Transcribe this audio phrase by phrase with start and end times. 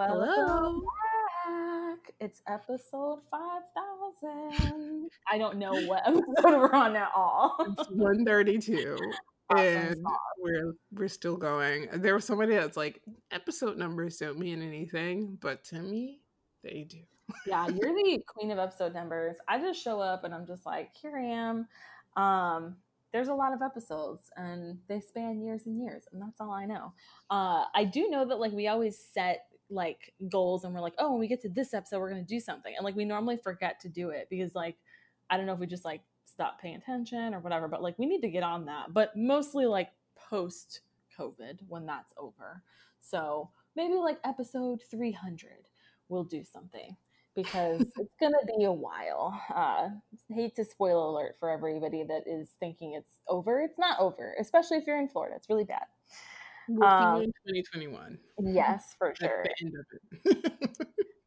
[0.00, 0.82] Welcome Hello.
[1.46, 2.14] back.
[2.20, 5.10] It's episode 5000.
[5.30, 7.54] I don't know what episode we're on at all.
[7.60, 8.96] It's 132.
[9.58, 9.96] and
[10.38, 11.88] we're we're still going.
[11.92, 16.22] There was somebody that's like, episode numbers don't mean anything, but to me,
[16.64, 17.00] they do.
[17.46, 19.36] yeah, you're the queen of episode numbers.
[19.48, 21.68] I just show up and I'm just like, here I am.
[22.16, 22.76] Um,
[23.12, 26.64] there's a lot of episodes and they span years and years and that's all i
[26.64, 26.92] know
[27.30, 31.12] uh, i do know that like we always set like goals and we're like oh
[31.12, 33.36] when we get to this episode we're going to do something and like we normally
[33.36, 34.76] forget to do it because like
[35.30, 38.06] i don't know if we just like stop paying attention or whatever but like we
[38.06, 40.80] need to get on that but mostly like post
[41.18, 42.62] covid when that's over
[43.00, 45.50] so maybe like episode 300
[46.08, 46.96] we'll do something
[47.34, 49.40] because it's going to be a while.
[49.54, 49.88] Uh,
[50.28, 53.60] hate to spoil alert for everybody that is thinking it's over.
[53.60, 55.36] It's not over, especially if you're in Florida.
[55.36, 55.84] It's really bad.
[56.82, 58.18] Um, in 2021.
[58.42, 59.44] Yes, for sure.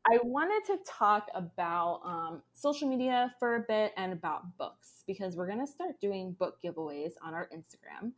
[0.06, 5.36] I wanted to talk about um, social media for a bit and about books because
[5.36, 8.12] we're going to start doing book giveaways on our Instagram.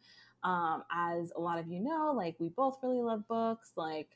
[0.43, 3.71] Um, as a lot of you know, like we both really love books.
[3.75, 4.09] Like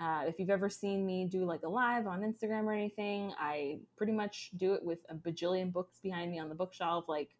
[0.00, 3.78] uh, if you've ever seen me do like a live on Instagram or anything, I
[3.96, 7.06] pretty much do it with a bajillion books behind me on the bookshelf.
[7.08, 7.30] Like,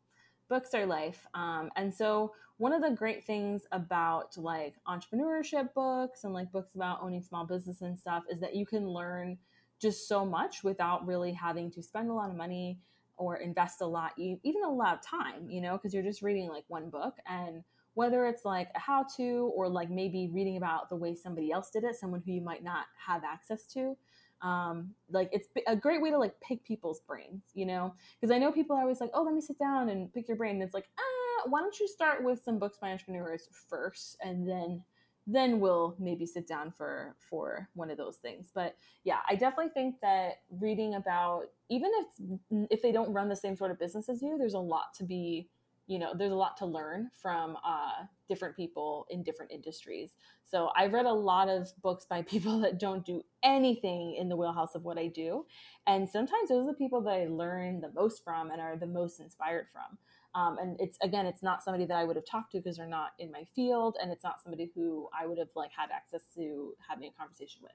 [0.48, 1.26] books are life.
[1.34, 6.74] Um, and so, one of the great things about like entrepreneurship books and like books
[6.74, 9.38] about owning small business and stuff is that you can learn
[9.80, 12.80] just so much without really having to spend a lot of money
[13.16, 16.48] or invest a lot, even a lot of time, you know, because you're just reading
[16.48, 17.62] like one book and
[17.94, 21.70] whether it's like a how to or like maybe reading about the way somebody else
[21.70, 23.96] did it, someone who you might not have access to.
[24.42, 28.38] Um, like it's a great way to like pick people's brains, you know, because I
[28.38, 30.54] know people are always like, oh, let me sit down and pick your brain.
[30.54, 34.48] And it's like, ah, why don't you start with some books by entrepreneurs first, and
[34.48, 34.82] then
[35.30, 38.50] then we'll maybe sit down for for one of those things.
[38.54, 43.36] But yeah, I definitely think that reading about even if if they don't run the
[43.36, 45.48] same sort of business as you, there's a lot to be
[45.88, 50.12] you know there's a lot to learn from uh, different people in different industries.
[50.44, 54.36] So i've read a lot of books by people that don't do anything in the
[54.36, 55.44] wheelhouse of what i do.
[55.86, 58.86] And sometimes those are the people that i learn the most from and are the
[58.86, 59.98] most inspired from.
[60.34, 62.86] Um, and it's again it's not somebody that i would have talked to because they're
[62.86, 66.22] not in my field and it's not somebody who i would have like had access
[66.36, 67.72] to having a conversation with.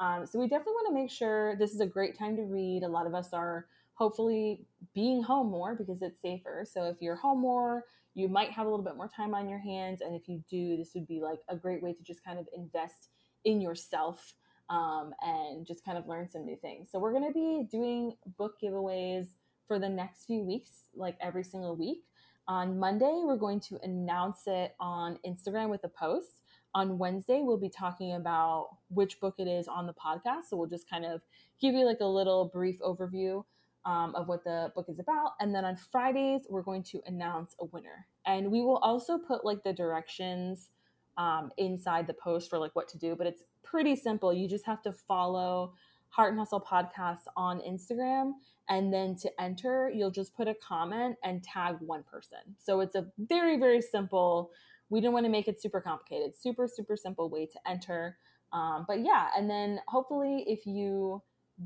[0.00, 2.82] Um, so we definitely want to make sure this is a great time to read.
[2.82, 3.66] A lot of us are
[4.02, 6.66] hopefully being home more because it's safer.
[6.68, 9.60] So if you're home more, you might have a little bit more time on your
[9.60, 10.00] hands.
[10.00, 12.48] And if you do, this would be like a great way to just kind of
[12.52, 13.10] invest
[13.44, 14.34] in yourself
[14.70, 16.90] um, and just kind of learn some new things.
[16.90, 19.28] So we're going to be doing book giveaways
[19.68, 22.02] for the next few weeks, like every single week.
[22.48, 26.42] On Monday, we're going to announce it on Instagram with a post.
[26.74, 30.46] On Wednesday, we'll be talking about which book it is on the podcast.
[30.50, 31.20] So we'll just kind of
[31.60, 33.44] give you like a little brief overview
[33.84, 35.32] um, of what the book is about.
[35.40, 38.06] And then on Fridays, we're going to announce a winner.
[38.26, 40.70] And we will also put like the directions
[41.18, 44.32] um, inside the post for like what to do, but it's pretty simple.
[44.32, 45.74] You just have to follow
[46.08, 48.32] Heart and Hustle Podcast on Instagram.
[48.68, 52.38] And then to enter, you'll just put a comment and tag one person.
[52.58, 54.50] So it's a very, very simple.
[54.88, 56.34] We don't want to make it super complicated.
[56.38, 58.18] Super, super simple way to enter.
[58.52, 61.22] Um, but yeah, and then hopefully, if you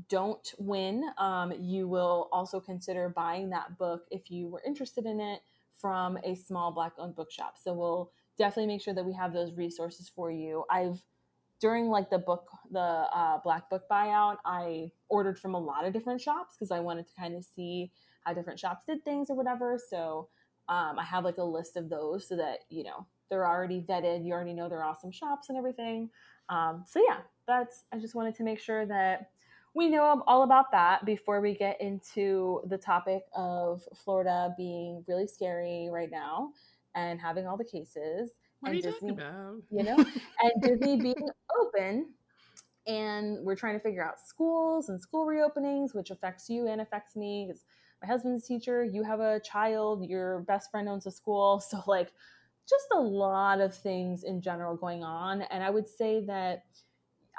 [0.09, 5.19] don't win, um, you will also consider buying that book if you were interested in
[5.19, 5.41] it
[5.71, 7.55] from a small black owned bookshop.
[7.61, 10.63] So we'll definitely make sure that we have those resources for you.
[10.69, 11.01] I've
[11.59, 15.93] during like the book the uh, black book buyout i ordered from a lot of
[15.93, 17.91] different shops because i wanted to kind of see
[18.23, 20.27] how different shops did things or whatever so
[20.69, 24.25] um, i have like a list of those so that you know they're already vetted
[24.25, 26.09] you already know they're awesome shops and everything
[26.49, 29.31] um, so yeah that's i just wanted to make sure that
[29.75, 35.27] we know all about that before we get into the topic of Florida being really
[35.27, 36.51] scary right now
[36.95, 38.31] and having all the cases.
[38.59, 39.15] What and Disney,
[39.69, 39.97] You know,
[40.41, 41.29] and Disney being
[41.61, 42.13] open.
[42.87, 47.15] And we're trying to figure out schools and school reopenings, which affects you and affects
[47.15, 47.45] me.
[47.47, 47.65] Because
[48.01, 51.61] my husband's a teacher, you have a child, your best friend owns a school.
[51.69, 52.11] So, like,
[52.67, 55.41] just a lot of things in general going on.
[55.43, 56.63] And I would say that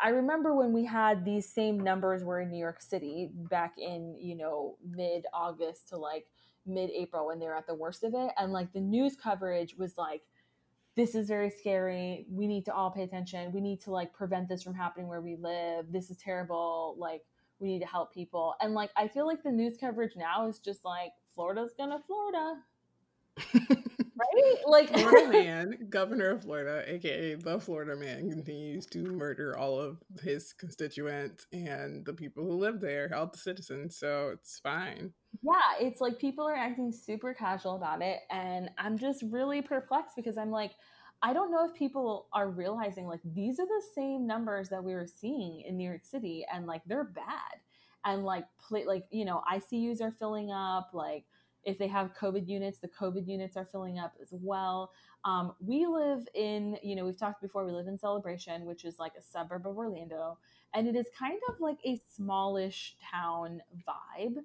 [0.03, 4.17] I remember when we had these same numbers were in New York City back in,
[4.21, 6.27] you know, mid August to like
[6.67, 8.31] mid April when they were at the worst of it.
[8.37, 10.23] And like the news coverage was like,
[10.97, 12.27] this is very scary.
[12.31, 13.53] We need to all pay attention.
[13.53, 15.87] We need to like prevent this from happening where we live.
[15.93, 16.97] This is terrible.
[16.99, 17.23] Like,
[17.61, 18.55] we need to help people.
[18.61, 22.57] And like, I feel like the news coverage now is just like, Florida's gonna Florida.
[24.19, 24.55] right?
[24.67, 29.99] Like Florida man, governor of Florida, aka the Florida man, continues to murder all of
[30.23, 33.97] his constituents and the people who live there, all the citizens.
[33.97, 35.13] So it's fine.
[35.43, 40.17] Yeah, it's like people are acting super casual about it, and I'm just really perplexed
[40.17, 40.73] because I'm like,
[41.23, 44.95] I don't know if people are realizing like these are the same numbers that we
[44.95, 47.61] were seeing in New York City, and like they're bad,
[48.05, 51.25] and like play like you know ICUs are filling up, like
[51.65, 54.93] if they have COVID units, the COVID units are filling up as well.
[55.25, 58.99] Um, we live in, you know, we've talked before, we live in Celebration, which is
[58.99, 60.39] like a suburb of Orlando,
[60.75, 64.37] and it is kind of like a smallish town vibe.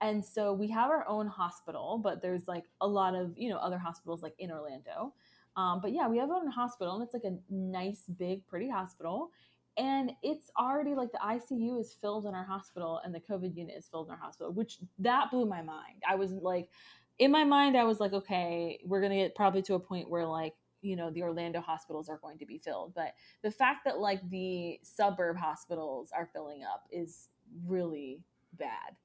[0.00, 3.58] And so we have our own hospital, but there's like a lot of, you know,
[3.58, 5.14] other hospitals like in Orlando.
[5.54, 8.68] Um, but yeah, we have our own hospital, and it's like a nice, big, pretty
[8.68, 9.30] hospital
[9.76, 13.74] and it's already like the ICU is filled in our hospital and the COVID unit
[13.76, 16.02] is filled in our hospital, which that blew my mind.
[16.08, 16.68] I was like,
[17.18, 20.26] in my mind, I was like, okay, we're gonna get probably to a point where
[20.26, 23.98] like you know the Orlando hospitals are going to be filled, but the fact that
[23.98, 27.28] like the suburb hospitals are filling up is
[27.66, 28.20] really
[28.58, 28.96] bad.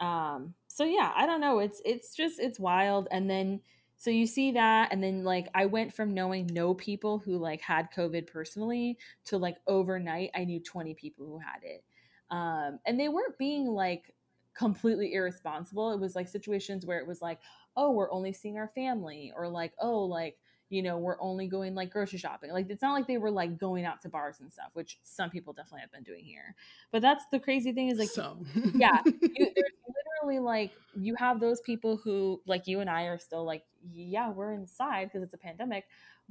[0.00, 1.60] Um, so yeah, I don't know.
[1.60, 3.60] It's it's just it's wild, and then
[4.04, 7.62] so you see that and then like i went from knowing no people who like
[7.62, 11.82] had covid personally to like overnight i knew 20 people who had it.
[12.30, 14.14] Um, and they weren't being like
[14.54, 15.92] completely irresponsible.
[15.92, 17.38] It was like situations where it was like
[17.76, 20.36] oh we're only seeing our family or like oh like
[20.68, 22.50] you know we're only going like grocery shopping.
[22.50, 25.30] Like it's not like they were like going out to bars and stuff which some
[25.30, 26.54] people definitely have been doing here.
[26.92, 28.44] But that's the crazy thing is like some.
[28.74, 29.48] yeah you,
[30.24, 34.30] literally like you have those people who like you and I are still like yeah
[34.30, 35.84] we're inside because it's a pandemic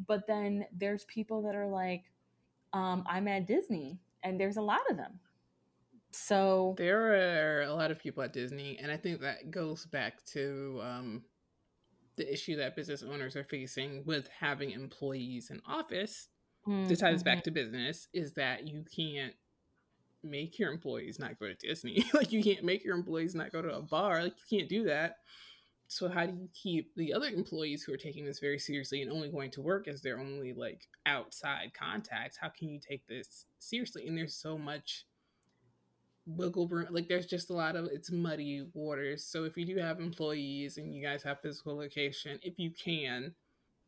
[0.07, 2.03] but then there's people that are like
[2.73, 5.19] um, I'm at Disney and there's a lot of them
[6.11, 10.23] so there are a lot of people at Disney and I think that goes back
[10.27, 11.23] to um,
[12.17, 16.29] the issue that business owners are facing with having employees in office
[16.67, 16.87] mm-hmm.
[16.87, 17.39] this back mm-hmm.
[17.41, 19.33] to business is that you can't
[20.23, 22.05] make your employees not go to Disney.
[22.13, 24.23] like you can't make your employees not go to a bar.
[24.23, 25.17] Like you can't do that.
[25.87, 29.11] So how do you keep the other employees who are taking this very seriously and
[29.11, 32.37] only going to work as their only like outside contacts?
[32.37, 34.07] How can you take this seriously?
[34.07, 35.05] And there's so much
[36.25, 36.87] wiggle room.
[36.89, 39.23] Like there's just a lot of it's muddy waters.
[39.23, 43.33] So if you do have employees and you guys have physical location, if you can,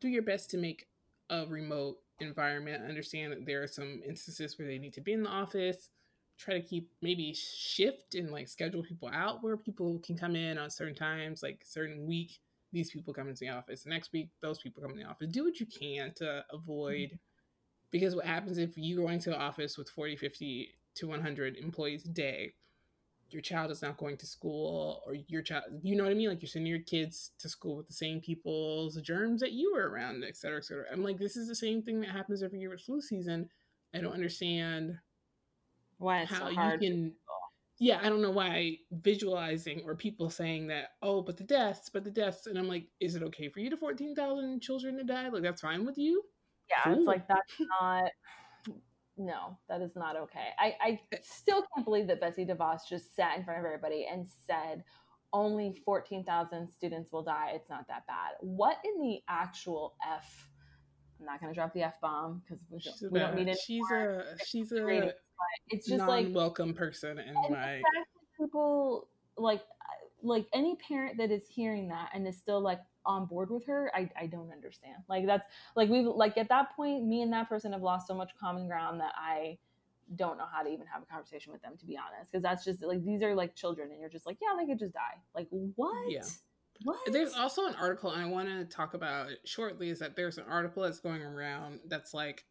[0.00, 0.86] do your best to make
[1.30, 2.84] a remote environment.
[2.84, 5.88] Understand that there are some instances where they need to be in the office
[6.38, 10.58] try to keep maybe shift and like schedule people out where people can come in
[10.58, 12.38] on certain times, like certain week,
[12.72, 13.84] these people come into the office.
[13.84, 15.28] The next week, those people come in the office.
[15.30, 17.16] Do what you can to avoid mm-hmm.
[17.90, 22.04] because what happens if you go into the office with 40, 50 to 100 employees
[22.04, 22.52] a day,
[23.30, 26.28] your child is not going to school or your child, you know what I mean?
[26.28, 29.88] Like you're sending your kids to school with the same people's germs that you were
[29.88, 30.84] around, et cetera, et cetera.
[30.92, 33.48] I'm like, this is the same thing that happens every year with flu season.
[33.94, 34.98] I don't understand
[35.98, 37.12] why it's how so hard you can
[37.78, 42.04] yeah i don't know why visualizing or people saying that oh but the deaths but
[42.04, 45.28] the deaths and i'm like is it okay for you to 14000 children to die
[45.28, 46.22] like that's fine with you
[46.70, 46.94] yeah cool.
[46.94, 48.10] it's like that's not
[49.18, 53.14] no that is not okay i i eh still can't believe that betsy devos just
[53.14, 54.82] sat in front of everybody and said
[55.32, 57.52] only 14,000 students will die.
[57.54, 58.32] It's not that bad.
[58.40, 60.48] What in the actual F?
[61.20, 63.58] I'm not going to drop the F bomb because we, don't, we don't need it.
[63.64, 65.12] She's a, she's a,
[65.68, 67.82] it's just like welcome person in my
[68.38, 73.26] people like uh, like any parent that is hearing that and is still like on
[73.26, 74.96] board with her I, I don't understand.
[75.08, 78.14] Like that's like we've like at that point me and that person have lost so
[78.14, 79.58] much common ground that i
[80.14, 82.64] don't know how to even have a conversation with them to be honest because that's
[82.64, 85.20] just like these are like children and you're just like yeah they could just die.
[85.34, 86.10] Like what?
[86.10, 86.22] Yeah
[86.84, 86.98] what?
[87.10, 89.90] There's also an article, and I want to talk about shortly.
[89.90, 92.44] Is that there's an article that's going around that's like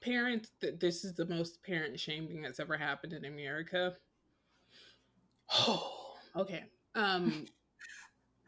[0.00, 3.94] parents that this is the most parent shaming that's ever happened in America.
[5.52, 6.64] Oh, okay.
[6.94, 7.46] Um,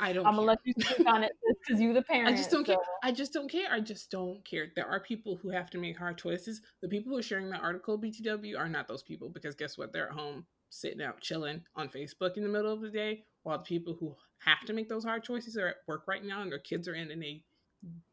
[0.01, 0.27] I don't.
[0.27, 1.33] I'm gonna let you speak on it
[1.67, 2.29] because you the parent.
[2.35, 2.75] I just don't so.
[2.75, 2.83] care.
[3.03, 3.69] I just don't care.
[3.71, 4.69] I just don't care.
[4.77, 6.61] There are people who have to make hard choices.
[6.81, 9.93] The people who are sharing that article, BTW, are not those people because guess what?
[9.93, 13.59] They're at home sitting out chilling on Facebook in the middle of the day, while
[13.59, 16.53] the people who have to make those hard choices are at work right now and
[16.53, 17.43] their kids are in, a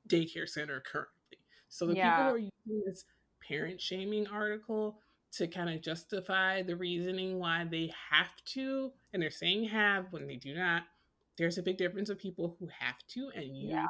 [0.07, 1.37] daycare center currently.
[1.69, 2.15] So the yeah.
[2.15, 3.05] people who are using this
[3.47, 4.99] parent shaming article
[5.33, 10.27] to kind of justify the reasoning why they have to, and they're saying have when
[10.27, 10.83] they do not.
[11.37, 13.87] There's a big difference of people who have to and you yeah.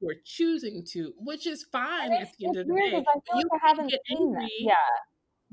[0.00, 3.04] who are choosing to, which is fine at the end of the day.
[3.34, 4.74] you like get angry yeah.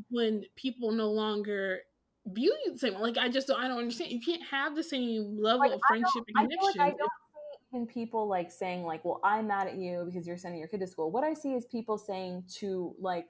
[0.09, 1.79] when people no longer
[2.27, 2.93] view you the same.
[2.95, 4.11] Like I just don't, I don't understand.
[4.11, 6.81] You can't have the same level like, of friendship and connection.
[6.81, 7.09] I, like I don't
[7.71, 10.67] see in people like saying like, "Well, I'm mad at you because you're sending your
[10.67, 13.27] kid to school." What I see is people saying to like,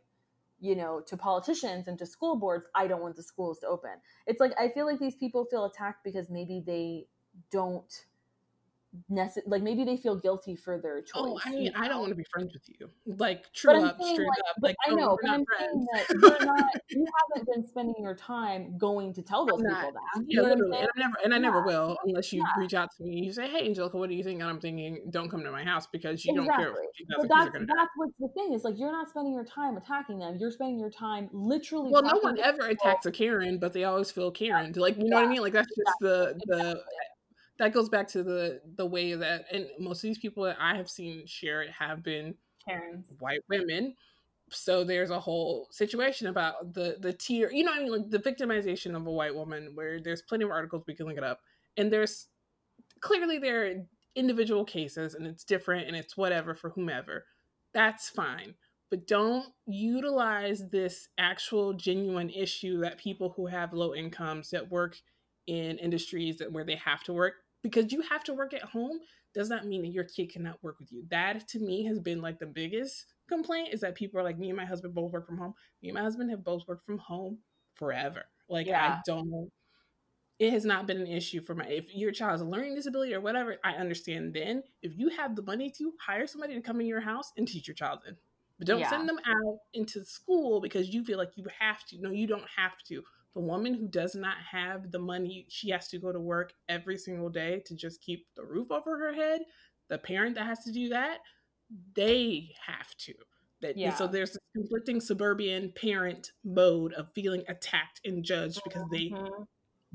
[0.60, 3.92] you know, to politicians and to school boards, "I don't want the schools to open."
[4.28, 7.08] It's like I feel like these people feel attacked because maybe they
[7.52, 7.92] don't
[9.48, 11.14] like maybe they feel guilty for their choice.
[11.16, 12.90] Oh, I mean, I don't want to be friends with you.
[13.06, 14.56] Like true up, straight like, up.
[14.62, 16.66] Like I oh, know, no, but I'm saying that you're not.
[16.90, 20.24] You haven't been spending your time going to tell those people that.
[20.28, 22.62] Yeah, literally, and I never, and I never will unless you yeah.
[22.62, 23.18] reach out to me.
[23.18, 25.52] And you say, "Hey, Angelica, what do you think?" And I'm thinking, "Don't come to
[25.52, 26.64] my house because you exactly.
[26.64, 29.76] don't care." But that's that's what's the thing is like you're not spending your time
[29.78, 30.38] attacking them.
[30.40, 31.92] You're spending your time literally.
[31.92, 34.72] Well, no one ever attacks a Karen, but they always feel Karen.
[34.76, 35.42] Like you know what I mean?
[35.42, 36.82] Like that's just the the
[37.60, 40.76] that goes back to the the way that and most of these people that I
[40.76, 42.36] have seen share it have been
[42.68, 43.14] Karens.
[43.20, 43.96] white women.
[44.52, 48.20] So there's a whole situation about the the tier, you know, I mean, like the
[48.20, 51.42] victimization of a white woman, where there's plenty of articles we can look it up,
[51.78, 52.28] and there's
[53.02, 53.74] clearly there are
[54.16, 57.26] individual cases, and it's different, and it's whatever for whomever.
[57.74, 58.56] That's fine,
[58.92, 64.98] but don't utilize this actual genuine issue that people who have low incomes that work
[65.48, 69.00] in industries that where they have to work because you have to work at home
[69.34, 71.03] does not mean that your kid cannot work with you.
[71.10, 74.50] That to me has been like the biggest complaint is that people are like, me
[74.50, 75.55] and my husband both work from home.
[75.82, 77.39] Me and my husband have both worked from home
[77.74, 78.25] forever.
[78.48, 78.98] Like yeah.
[78.98, 79.50] I don't
[80.39, 83.13] it has not been an issue for my if your child has a learning disability
[83.13, 84.63] or whatever, I understand then.
[84.82, 87.67] If you have the money to hire somebody to come in your house and teach
[87.67, 88.15] your child in.
[88.58, 88.89] But don't yeah.
[88.89, 91.98] send them out into school because you feel like you have to.
[92.01, 93.03] No, you don't have to
[93.34, 96.98] the woman who does not have the money, she has to go to work every
[96.98, 99.42] single day to just keep the roof over her head.
[99.90, 101.20] The parent that has to do that,
[101.96, 103.13] they have to.
[103.62, 103.96] That, yeah.
[103.96, 109.44] So there's this conflicting suburban parent mode of feeling attacked and judged because they mm-hmm.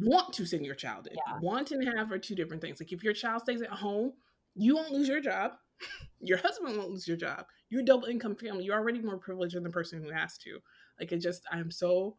[0.01, 1.15] want to send your child in.
[1.15, 1.39] Yeah.
[1.41, 2.81] Want and have are two different things.
[2.81, 4.15] Like if your child stays at home,
[4.55, 5.53] you won't lose your job.
[6.21, 7.45] your husband won't lose your job.
[7.71, 8.65] You're double income family.
[8.65, 10.59] You're already more privileged than the person who has to.
[10.99, 12.17] Like it just, I'm so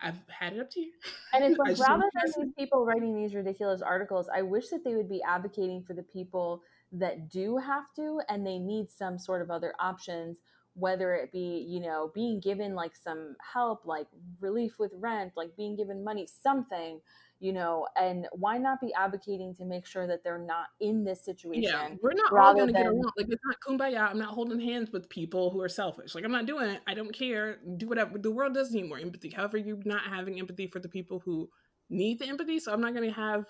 [0.00, 0.92] I've had it up to you.
[1.32, 4.94] And it's like rather than these people writing these ridiculous articles, I wish that they
[4.94, 6.62] would be advocating for the people
[6.92, 10.38] that do have to and they need some sort of other options,
[10.74, 14.06] whether it be, you know, being given like some help, like
[14.40, 17.00] relief with rent, like being given money, something
[17.40, 21.24] you know, and why not be advocating to make sure that they're not in this
[21.24, 21.62] situation?
[21.62, 22.82] Yeah, we're not all going to than...
[22.82, 23.12] get along.
[23.16, 24.10] Like it's not kumbaya.
[24.10, 26.14] I'm not holding hands with people who are selfish.
[26.14, 26.80] Like I'm not doing it.
[26.86, 27.58] I don't care.
[27.76, 28.18] Do whatever.
[28.18, 29.30] The world does need more empathy.
[29.30, 31.48] However, you're not having empathy for the people who
[31.88, 32.58] need the empathy.
[32.58, 33.44] So I'm not going to have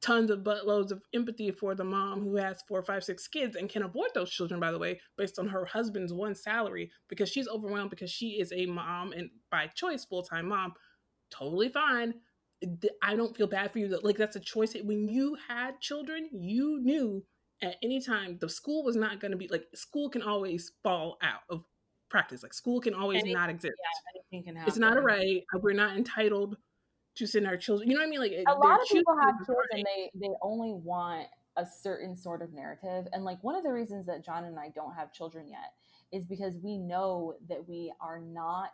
[0.00, 3.68] tons of buttloads of empathy for the mom who has four, five, six kids and
[3.68, 7.48] can afford those children, by the way, based on her husband's one salary because she's
[7.48, 10.72] overwhelmed because she is a mom and by choice full time mom.
[11.30, 12.14] Totally fine
[13.02, 13.98] I don't feel bad for you.
[14.02, 14.74] Like that's a choice.
[14.82, 17.24] When you had children, you knew
[17.62, 21.18] at any time the school was not going to be like school can always fall
[21.22, 21.64] out of
[22.10, 22.42] practice.
[22.42, 23.74] Like school can always anything, not exist.
[23.78, 24.68] Yeah, anything can happen.
[24.68, 25.42] It's not a right.
[25.54, 26.56] Uh, we're not entitled
[27.16, 27.88] to send our children.
[27.88, 28.20] You know what I mean?
[28.20, 29.66] Like a lot of people have children.
[29.72, 29.78] right.
[29.78, 33.06] and they they only want a certain sort of narrative.
[33.12, 35.74] And like one of the reasons that John and I don't have children yet
[36.10, 38.72] is because we know that we are not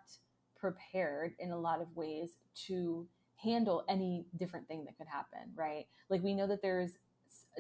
[0.56, 2.30] prepared in a lot of ways
[2.66, 3.06] to
[3.42, 5.86] handle any different thing that could happen, right?
[6.10, 6.92] Like we know that there's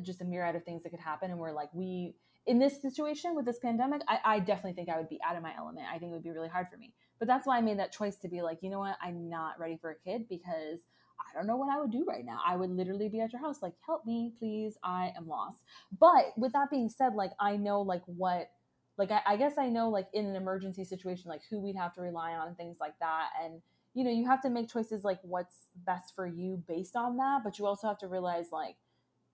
[0.02, 2.14] just a myriad of things that could happen, and we're like, we
[2.46, 5.42] in this situation with this pandemic, I, I definitely think I would be out of
[5.42, 5.86] my element.
[5.92, 6.94] I think it would be really hard for me.
[7.18, 9.60] But that's why I made that choice to be like, you know what, I'm not
[9.60, 10.80] ready for a kid because
[11.20, 12.40] I don't know what I would do right now.
[12.46, 14.78] I would literally be at your house, like, help me, please.
[14.82, 15.58] I am lost.
[16.00, 18.48] But with that being said, like, I know like what,
[18.96, 21.92] like, I, I guess I know like in an emergency situation, like who we'd have
[21.94, 23.60] to rely on, things like that, and
[23.98, 27.40] you know, you have to make choices like what's best for you based on that,
[27.42, 28.76] but you also have to realize like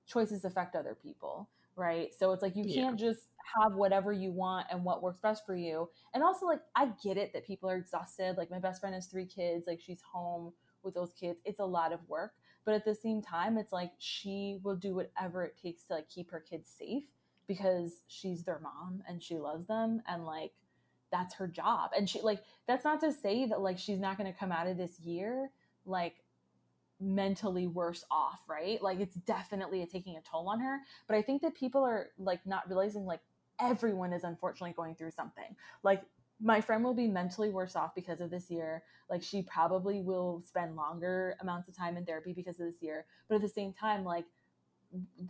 [0.06, 2.14] choices affect other people, right?
[2.18, 3.08] So it's like you can't yeah.
[3.08, 3.26] just
[3.58, 5.90] have whatever you want and what works best for you.
[6.14, 8.38] And also like I get it that people are exhausted.
[8.38, 11.40] Like my best friend has 3 kids, like she's home with those kids.
[11.44, 12.32] It's a lot of work,
[12.64, 16.08] but at the same time it's like she will do whatever it takes to like
[16.08, 17.04] keep her kids safe
[17.46, 20.52] because she's their mom and she loves them and like
[21.14, 21.90] that's her job.
[21.96, 24.66] And she like that's not to say that like she's not going to come out
[24.66, 25.50] of this year
[25.86, 26.16] like
[27.00, 28.82] mentally worse off, right?
[28.82, 32.44] Like it's definitely taking a toll on her, but I think that people are like
[32.46, 33.20] not realizing like
[33.60, 35.54] everyone is unfortunately going through something.
[35.84, 36.02] Like
[36.42, 38.82] my friend will be mentally worse off because of this year.
[39.08, 43.06] Like she probably will spend longer amounts of time in therapy because of this year.
[43.28, 44.24] But at the same time, like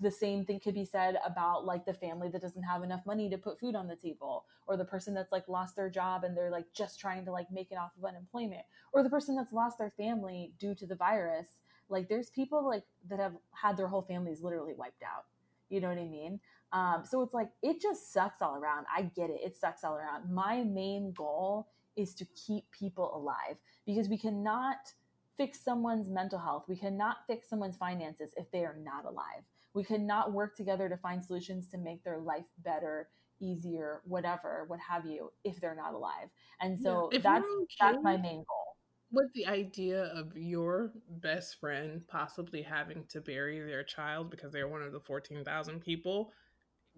[0.00, 3.30] the same thing could be said about like the family that doesn't have enough money
[3.30, 6.36] to put food on the table or the person that's like lost their job and
[6.36, 9.52] they're like just trying to like make it off of unemployment or the person that's
[9.52, 13.88] lost their family due to the virus like there's people like that have had their
[13.88, 15.24] whole families literally wiped out
[15.68, 16.40] You know what I mean?
[16.72, 18.86] Um, so it's like, it just sucks all around.
[18.94, 19.40] I get it.
[19.44, 20.30] It sucks all around.
[20.32, 23.56] My main goal is to keep people alive
[23.86, 24.92] because we cannot
[25.36, 26.64] fix someone's mental health.
[26.68, 29.44] We cannot fix someone's finances if they are not alive.
[29.74, 33.08] We cannot work together to find solutions to make their life better,
[33.40, 36.28] easier, whatever, what have you, if they're not alive.
[36.60, 38.76] And so yeah, that's okay that's my main goal.
[39.10, 44.68] With the idea of your best friend possibly having to bury their child because they're
[44.68, 46.32] one of the 14,000 people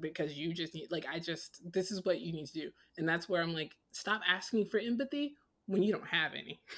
[0.01, 2.71] because you just need like I just this is what you need to do.
[2.99, 5.35] And that's where I'm like stop asking for empathy
[5.67, 6.61] when you don't have any.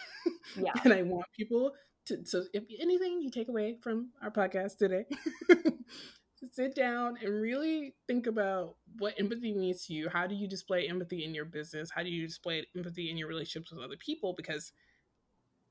[0.56, 0.72] Yeah.
[0.84, 1.72] and I want people
[2.08, 5.04] to so if anything you take away from our podcast today
[6.52, 10.08] sit down and really think about what empathy means to you.
[10.08, 11.90] How do you display empathy in your business?
[11.90, 14.34] How do you display empathy in your relationships with other people?
[14.36, 14.72] Because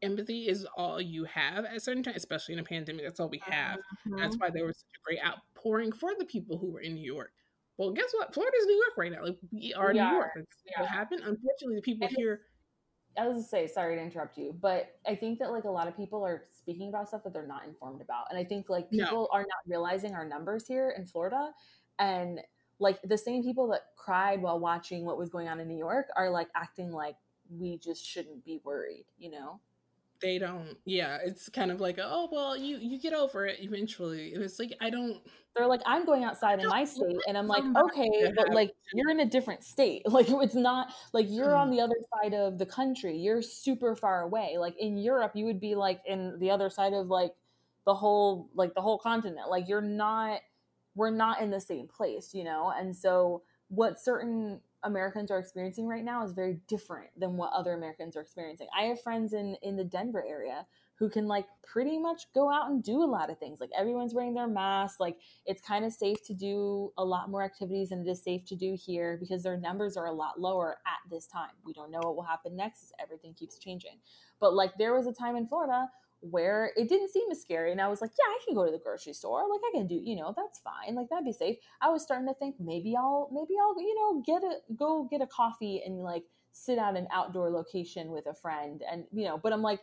[0.01, 3.06] empathy is all you have at certain times, especially in a pandemic.
[3.06, 3.77] That's all we have.
[3.77, 4.17] Mm-hmm.
[4.17, 7.06] That's why there was such a great outpouring for the people who were in New
[7.06, 7.32] York.
[7.77, 8.34] Well, guess what?
[8.34, 9.24] Florida's New York right now.
[9.24, 10.06] Like we are we New.
[10.06, 10.32] York.
[10.36, 10.82] That's yeah.
[10.82, 11.22] what happened.
[11.22, 12.41] Unfortunately, the people and here.
[13.17, 15.97] I was say, sorry to interrupt you, but I think that like a lot of
[15.97, 19.29] people are speaking about stuff that they're not informed about, and I think like people
[19.31, 19.38] no.
[19.38, 21.51] are not realizing our numbers here in Florida,
[22.00, 22.39] and
[22.79, 26.07] like the same people that cried while watching what was going on in New York
[26.15, 27.15] are like acting like
[27.50, 29.59] we just shouldn't be worried, you know?
[30.21, 34.33] They don't yeah it's kind of like oh well you you get over it eventually.
[34.33, 35.21] And it's like i don't
[35.55, 39.09] they're like i'm going outside in my state and i'm like okay but like you're
[39.09, 40.03] in a different state.
[40.17, 41.71] Like it's not like you're on mm.
[41.71, 43.17] the other side of the country.
[43.17, 44.57] You're super far away.
[44.57, 47.33] Like in europe you would be like in the other side of like
[47.86, 49.50] the whole like the whole continent.
[49.50, 50.39] Like you're not
[50.95, 52.74] we're not in the same place you know?
[52.75, 57.74] And so what certain Americans are experiencing right now is very different than what other
[57.74, 58.67] Americans are experiencing.
[58.77, 60.65] I have friends in in the Denver area
[60.98, 63.60] who can like pretty much go out and do a lot of things.
[63.60, 65.00] Like everyone's wearing their masks.
[65.00, 68.46] Like it's kind of safe to do a lot more activities than it is safe
[68.46, 71.51] to do here because their numbers are a lot lower at this time.
[71.63, 72.93] We don't know what will happen next.
[73.00, 74.00] Everything keeps changing.
[74.39, 75.87] But like there was a time in Florida
[76.22, 77.72] where it didn't seem as scary.
[77.72, 79.48] And I was like, yeah, I can go to the grocery store.
[79.50, 80.96] Like I can do, you know, that's fine.
[80.96, 81.58] Like that'd be safe.
[81.82, 85.22] I was starting to think maybe I'll, maybe I'll, you know, get a, go get
[85.22, 88.82] a coffee and like sit at an outdoor location with a friend.
[88.92, 89.82] And, you know, but I'm like,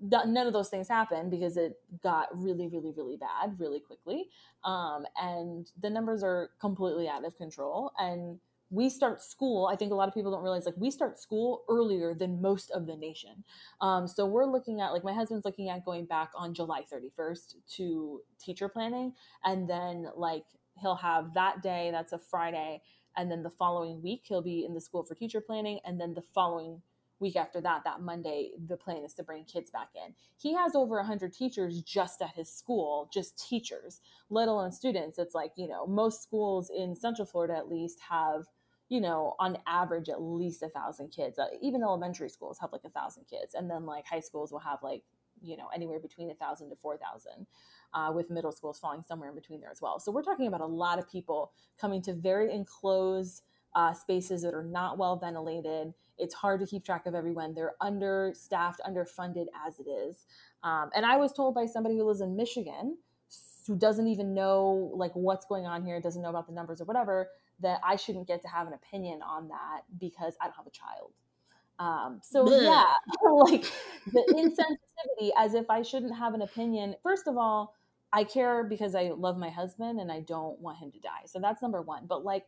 [0.00, 4.28] none of those things happened because it got really, really, really bad really quickly.
[4.64, 7.92] Um, and the numbers are completely out of control.
[7.98, 8.38] And,
[8.74, 11.64] we start school i think a lot of people don't realize like we start school
[11.68, 13.44] earlier than most of the nation.
[13.80, 17.54] Um, so we're looking at like my husband's looking at going back on july 31st
[17.76, 19.12] to teacher planning
[19.44, 20.44] and then like
[20.80, 22.82] he'll have that day that's a friday
[23.16, 26.14] and then the following week he'll be in the school for teacher planning and then
[26.14, 26.82] the following
[27.20, 30.12] week after that that monday the plan is to bring kids back in.
[30.36, 35.18] He has over 100 teachers just at his school just teachers let alone students.
[35.18, 38.46] It's like you know most schools in central florida at least have
[38.88, 41.38] you know, on average, at least a thousand kids.
[41.38, 44.60] Uh, even elementary schools have like a thousand kids, and then like high schools will
[44.60, 45.02] have like
[45.42, 47.46] you know anywhere between a thousand to four thousand,
[47.92, 49.98] uh, with middle schools falling somewhere in between there as well.
[49.98, 53.42] So we're talking about a lot of people coming to very enclosed
[53.74, 55.92] uh, spaces that are not well ventilated.
[56.16, 57.54] It's hard to keep track of everyone.
[57.54, 60.26] They're understaffed, underfunded as it is.
[60.62, 62.98] Um, and I was told by somebody who lives in Michigan,
[63.66, 66.84] who doesn't even know like what's going on here, doesn't know about the numbers or
[66.84, 70.66] whatever, that I shouldn't get to have an opinion on that because I don't have
[70.66, 71.12] a child.
[71.78, 72.62] Um, so Blech.
[72.62, 72.92] yeah,
[73.32, 73.64] like
[74.12, 76.94] the insensitivity as if I shouldn't have an opinion.
[77.02, 77.74] First of all,
[78.12, 81.26] I care because I love my husband and I don't want him to die.
[81.26, 82.06] So that's number one.
[82.06, 82.46] But like,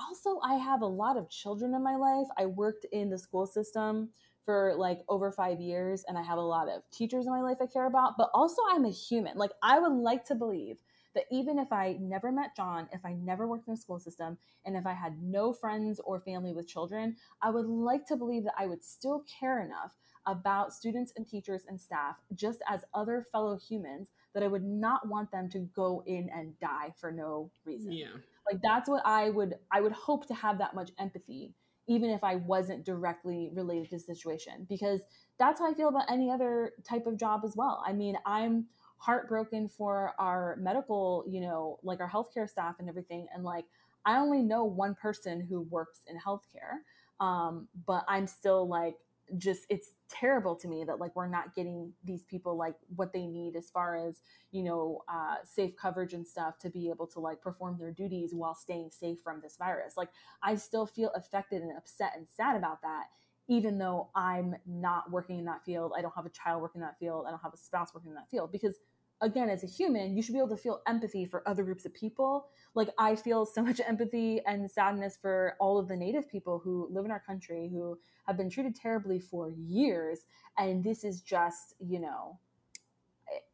[0.00, 2.26] also, I have a lot of children in my life.
[2.36, 4.10] I worked in the school system
[4.44, 7.58] for like over five years and I have a lot of teachers in my life
[7.62, 9.38] I care about, but also I'm a human.
[9.38, 10.78] Like, I would like to believe
[11.14, 14.38] that even if I never met John, if I never worked in a school system,
[14.64, 18.44] and if I had no friends or family with children, I would like to believe
[18.44, 19.92] that I would still care enough
[20.26, 25.06] about students and teachers and staff, just as other fellow humans, that I would not
[25.08, 27.92] want them to go in and die for no reason.
[27.92, 28.06] Yeah.
[28.50, 31.54] Like that's what I would I would hope to have that much empathy
[31.86, 35.02] even if I wasn't directly related to the situation because
[35.38, 37.82] that's how I feel about any other type of job as well.
[37.86, 38.66] I mean, I'm
[39.04, 43.26] heartbroken for our medical, you know, like our healthcare staff and everything.
[43.34, 43.66] And like,
[44.06, 46.80] I only know one person who works in healthcare,
[47.20, 48.96] um, but I'm still like,
[49.38, 53.24] just it's terrible to me that like we're not getting these people like what they
[53.24, 54.20] need as far as
[54.52, 58.34] you know uh, safe coverage and stuff to be able to like perform their duties
[58.34, 59.96] while staying safe from this virus.
[59.96, 60.10] Like
[60.42, 63.04] i still feel affected and upset and sad about that
[63.48, 65.92] even though i'm not working in that field.
[65.96, 67.24] I don't have a child working in that field.
[67.26, 68.76] I don't have a spouse working in that field because
[69.20, 71.94] again, as a human, you should be able to feel empathy for other groups of
[71.94, 72.48] people.
[72.74, 76.88] Like I feel so much empathy and sadness for all of the native people who
[76.90, 80.20] live in our country who have been treated terribly for years.
[80.58, 82.38] And this is just, you know,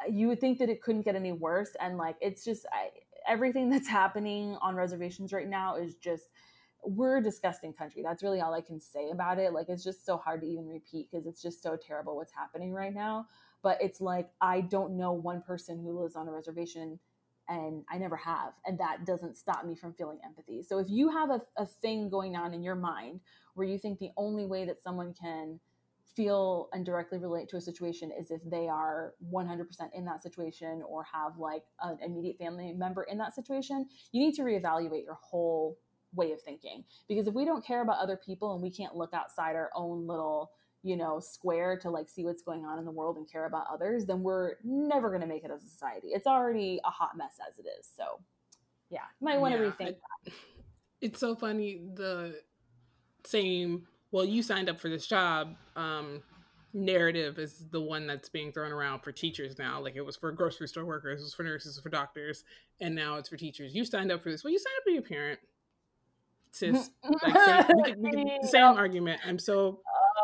[0.09, 1.71] you would think that it couldn't get any worse.
[1.81, 2.91] And like, it's just I,
[3.29, 6.25] everything that's happening on reservations right now is just,
[6.83, 8.03] we're a disgusting country.
[8.03, 9.53] That's really all I can say about it.
[9.53, 12.73] Like, it's just so hard to even repeat because it's just so terrible what's happening
[12.73, 13.27] right now.
[13.63, 16.99] But it's like, I don't know one person who lives on a reservation
[17.49, 18.53] and I never have.
[18.65, 20.63] And that doesn't stop me from feeling empathy.
[20.63, 23.21] So if you have a, a thing going on in your mind
[23.55, 25.59] where you think the only way that someone can
[26.17, 30.83] feel and directly relate to a situation is if they are 100% in that situation
[30.89, 35.19] or have like an immediate family member in that situation, you need to reevaluate your
[35.21, 35.79] whole
[36.15, 36.85] way of thinking.
[37.09, 40.07] Because if we don't care about other people and we can't look outside our own
[40.07, 40.51] little
[40.83, 43.67] you know, square to like see what's going on in the world and care about
[43.73, 46.09] others, then we're never going to make it as a society.
[46.09, 47.89] It's already a hot mess as it is.
[47.97, 48.21] So,
[48.89, 50.33] yeah, might want to yeah, rethink that.
[51.03, 51.81] It's so funny.
[51.95, 52.43] The
[53.25, 56.23] same, well, you signed up for this job um,
[56.75, 59.81] narrative is the one that's being thrown around for teachers now.
[59.81, 62.45] Like it was for grocery store workers, it was for nurses, for doctors,
[62.83, 63.75] and now it's for teachers.
[63.75, 64.45] You signed up for this.
[64.45, 65.41] Well, you signed up to be a parent.
[66.51, 66.91] Sis,
[67.23, 69.21] like, same, we could, we could, same argument.
[69.27, 69.81] I'm so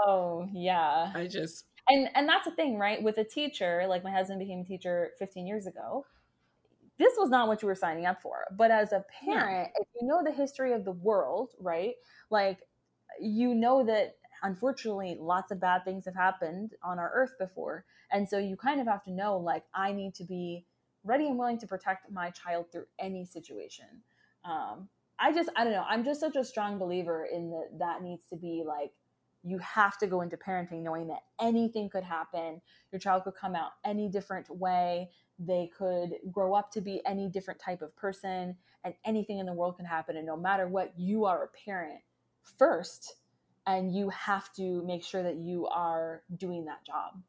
[0.06, 1.10] Oh, yeah.
[1.14, 3.02] I just and and that's the thing, right?
[3.02, 6.06] With a teacher, like my husband became a teacher 15 years ago.
[6.98, 8.44] This was not what you were signing up for.
[8.56, 11.94] But as a parent, if you know the history of the world, right?
[12.30, 12.60] Like
[13.20, 17.84] you know that unfortunately lots of bad things have happened on our earth before.
[18.12, 20.64] And so you kind of have to know like I need to be
[21.04, 23.86] ready and willing to protect my child through any situation.
[24.44, 24.88] Um,
[25.18, 25.84] I just I don't know.
[25.88, 28.92] I'm just such a strong believer in that that needs to be like
[29.46, 32.60] you have to go into parenting knowing that anything could happen.
[32.90, 35.08] Your child could come out any different way.
[35.38, 39.52] They could grow up to be any different type of person, and anything in the
[39.52, 40.16] world can happen.
[40.16, 42.00] And no matter what, you are a parent
[42.42, 43.16] first,
[43.66, 47.20] and you have to make sure that you are doing that job.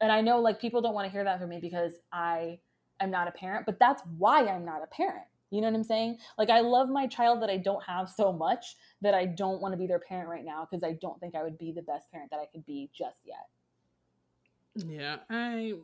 [0.00, 2.58] And I know like people don't want to hear that from me because I
[2.98, 5.84] am not a parent, but that's why I'm not a parent you know what I'm
[5.84, 6.18] saying?
[6.38, 9.74] Like I love my child that I don't have so much that I don't want
[9.74, 12.10] to be their parent right now because I don't think I would be the best
[12.10, 13.48] parent that I could be just yet.
[14.88, 15.74] Yeah, I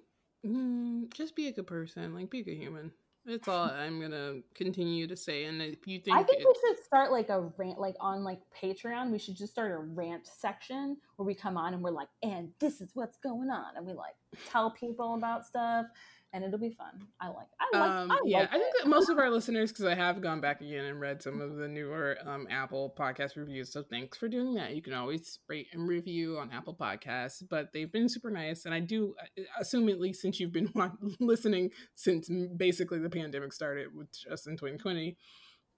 [0.44, 2.90] mm, just be a good person, like be a good human.
[3.26, 5.44] That's all I'm gonna continue to say.
[5.44, 8.40] And if you think I think we should start like a rant, like on like
[8.59, 12.09] Patreon, we should just start a rant section where we come on and we're like,
[12.22, 14.14] and this is what's going on, and we like
[14.50, 15.85] tell people about stuff
[16.33, 17.07] and it'll be fun.
[17.21, 17.49] I like.
[17.61, 17.91] I like.
[17.91, 20.41] Um, I yeah, like I think that most of our listeners, because I have gone
[20.41, 23.73] back again and read some of the newer um, Apple podcast reviews.
[23.73, 24.75] So thanks for doing that.
[24.75, 28.75] You can always rate and review on Apple Podcasts, but they've been super nice, and
[28.75, 29.14] I do
[29.59, 30.73] assume at least since you've been
[31.21, 35.17] listening since basically the pandemic started, with just in 2020.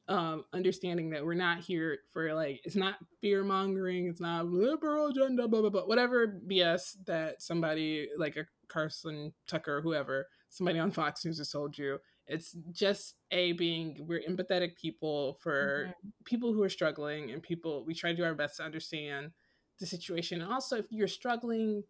[0.08, 5.06] Um, understanding that we're not here for like it's not fear mongering, it's not liberal
[5.06, 10.78] agenda, blah blah blah, whatever BS that somebody like a Carson Tucker or whoever somebody
[10.78, 11.98] on Fox News has told you.
[12.26, 16.08] It's just a being we're empathetic people for mm-hmm.
[16.24, 19.32] people who are struggling and people we try to do our best to understand
[19.80, 20.42] the situation.
[20.42, 21.82] And also if you're struggling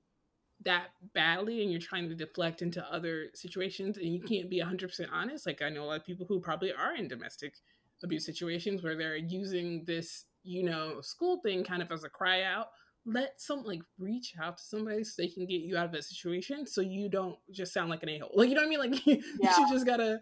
[0.62, 5.06] that badly and you're trying to deflect into other situations and you can't be 100%
[5.10, 7.54] honest like i know a lot of people who probably are in domestic
[8.02, 12.42] abuse situations where they're using this you know school thing kind of as a cry
[12.42, 12.68] out
[13.06, 16.04] let some like reach out to somebody so they can get you out of that
[16.04, 18.30] situation so you don't just sound like an a-hole.
[18.36, 18.92] Like you know what i mean?
[18.92, 19.58] Like you, yeah.
[19.58, 20.20] you just gotta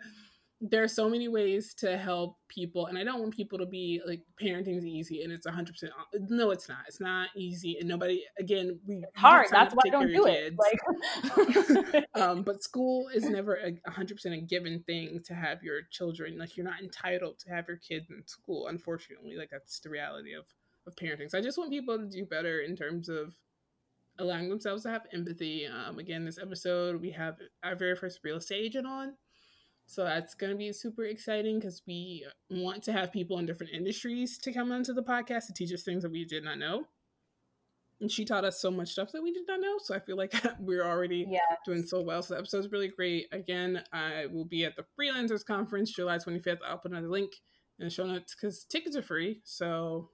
[0.61, 4.01] there are so many ways to help people and i don't want people to be
[4.07, 5.69] like parenting's easy and it's 100%
[6.29, 6.79] no it's not.
[6.89, 9.47] It's not easy and nobody again we it's hard.
[9.51, 10.55] that's why i don't do it.
[10.59, 16.39] like um, but school is never a 100% a given thing to have your children.
[16.39, 19.37] Like you're not entitled to have your kids in school unfortunately.
[19.37, 20.47] Like that's the reality of
[20.87, 21.31] of parenting.
[21.31, 23.35] So I just want people to do better in terms of
[24.19, 25.67] allowing themselves to have empathy.
[25.67, 29.15] Um, again, this episode we have our very first real estate agent on.
[29.87, 33.73] So that's going to be super exciting because we want to have people in different
[33.73, 36.85] industries to come onto the podcast to teach us things that we did not know.
[38.01, 39.77] And she taught us so much stuff that we did not know.
[39.83, 41.43] So I feel like we're already yes.
[41.65, 42.23] doing so well.
[42.23, 43.29] So the episode is really great.
[43.33, 46.59] Again, I will be at the Freelancers Conference July 25th.
[46.67, 47.33] I'll put another link
[47.79, 49.41] in the show notes because tickets are free.
[49.45, 50.11] So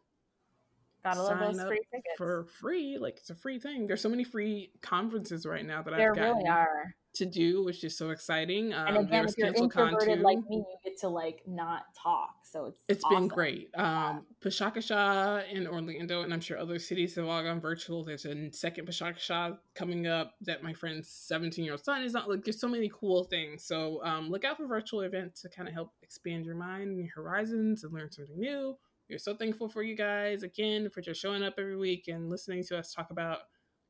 [1.05, 2.14] Gotta love those free tickets.
[2.17, 3.87] For free, like it's a free thing.
[3.87, 6.95] There's so many free conferences right now that there I've gotten really are.
[7.17, 8.73] to do, which is so exciting.
[8.73, 12.37] Um, and again, if you're introverted like me, you get to like not talk.
[12.51, 13.19] So it's it's awesome.
[13.19, 13.69] been great.
[13.75, 18.03] Um, PechaKucha in Orlando, and I'm sure other cities have all gone virtual.
[18.03, 22.31] There's a second PechaKucha coming up that my friend's 17 year old son is not
[22.31, 22.45] like.
[22.45, 23.62] There's so many cool things.
[23.62, 26.99] So um, look out for virtual events to kind of help expand your mind and
[26.99, 28.79] your horizons and learn something new.
[29.09, 32.64] We're so thankful for you guys again for just showing up every week and listening
[32.64, 33.40] to us talk about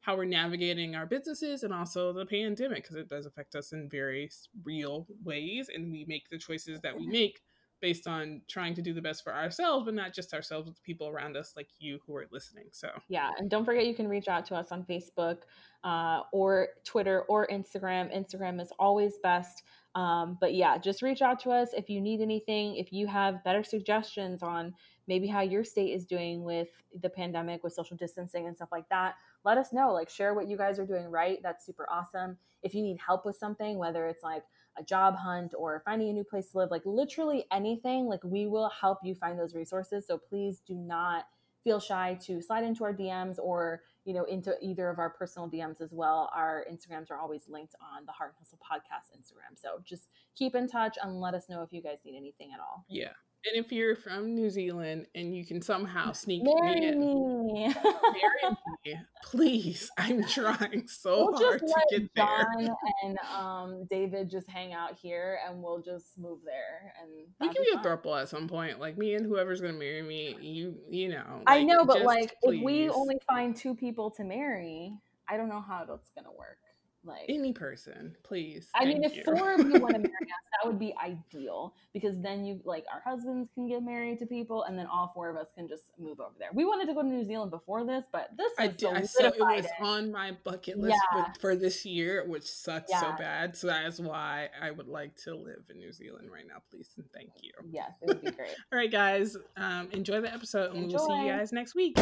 [0.05, 3.89] how we're navigating our businesses and also the pandemic because it does affect us in
[3.89, 4.31] very
[4.63, 7.41] real ways and we make the choices that we make
[7.81, 10.81] based on trying to do the best for ourselves but not just ourselves but the
[10.83, 12.89] people around us like you who are listening so.
[13.09, 15.39] Yeah and don't forget you can reach out to us on facebook
[15.85, 18.15] uh, or twitter or instagram.
[18.15, 19.63] Instagram is always best
[19.95, 22.77] um, but yeah just reach out to us if you need anything.
[22.77, 24.75] If you have better suggestions on
[25.07, 26.69] maybe how your state is doing with
[27.03, 29.15] the pandemic with social distancing and stuff like that
[29.45, 32.37] let us know like share what you guys are doing right that's super awesome.
[32.63, 34.45] If you need help with something whether it's like
[34.77, 38.47] a job hunt or finding a new place to live like literally anything like we
[38.47, 41.27] will help you find those resources so please do not
[41.63, 45.49] feel shy to slide into our dms or you know into either of our personal
[45.49, 46.31] dms as well.
[46.35, 50.67] Our instagrams are always linked on the heart hustle podcast instagram so just keep in
[50.69, 52.85] touch and let us know if you guys need anything at all.
[52.89, 53.13] Yeah
[53.47, 57.75] and if you're from New Zealand and you can somehow sneak marry me in, me.
[57.75, 59.91] marry me, please.
[59.99, 62.69] I'm trying so we'll hard to get John there.
[63.03, 66.95] and um, David just hang out here, and we'll just move there.
[67.01, 68.81] And we can be, be a throuple at some point.
[68.81, 71.25] Like me and whoever's gonna marry me, you you know.
[71.39, 72.59] Like, I know, but like please.
[72.59, 74.95] if we only find two people to marry,
[75.29, 76.59] I don't know how that's gonna work.
[77.05, 78.69] Like any person, please.
[78.75, 79.25] I mean, if you.
[79.25, 82.85] four of you want to marry us, that would be ideal because then you like
[82.93, 85.85] our husbands can get married to people, and then all four of us can just
[85.99, 86.49] move over there.
[86.55, 88.95] We wanted to go to New Zealand before this, but this I did.
[88.95, 89.71] I saw it was it.
[89.81, 91.27] on my bucket list yeah.
[91.41, 93.01] for this year, which sucks yeah.
[93.01, 93.57] so bad.
[93.57, 96.89] So that is why I would like to live in New Zealand right now, please
[96.97, 97.53] and thank you.
[97.71, 98.51] Yes, it would be great.
[98.73, 101.99] all right, guys, um, enjoy the episode, and we will see you guys next week.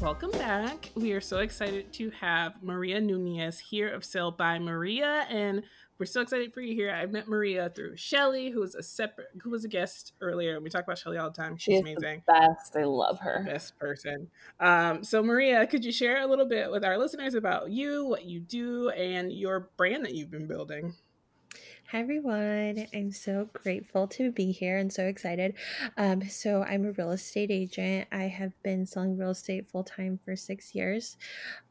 [0.00, 0.90] Welcome back.
[0.94, 5.62] We are so excited to have Maria Nunez here of Sale by Maria, and
[5.98, 6.90] we're so excited for you here.
[6.90, 10.58] I met Maria through Shelly, who was a separate, who was a guest earlier.
[10.58, 11.58] We talk about Shelly all the time.
[11.58, 12.74] She's She's amazing, best.
[12.74, 14.28] I love her, best person.
[14.58, 18.24] Um, so Maria, could you share a little bit with our listeners about you, what
[18.24, 20.94] you do, and your brand that you've been building?
[21.90, 22.86] Hi, everyone.
[22.94, 25.54] I'm so grateful to be here and so excited.
[25.96, 28.06] Um, so, I'm a real estate agent.
[28.12, 31.16] I have been selling real estate full time for six years.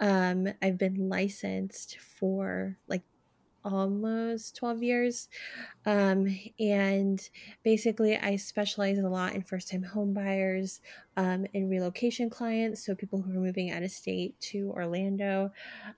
[0.02, 3.04] Um, I've been licensed for like
[3.64, 5.30] almost 12 years.
[5.86, 7.22] Um, and
[7.64, 10.82] basically, I specialize a lot in first time home buyers
[11.18, 12.86] um, and relocation clients.
[12.86, 15.52] So, people who are moving out of state to Orlando.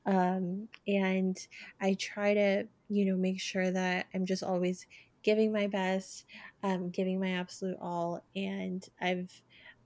[0.06, 1.38] Um, and
[1.80, 4.86] I try to, you know, make sure that I'm just always
[5.24, 6.26] giving my best,
[6.62, 8.22] um, giving my absolute all.
[8.36, 9.32] And I've,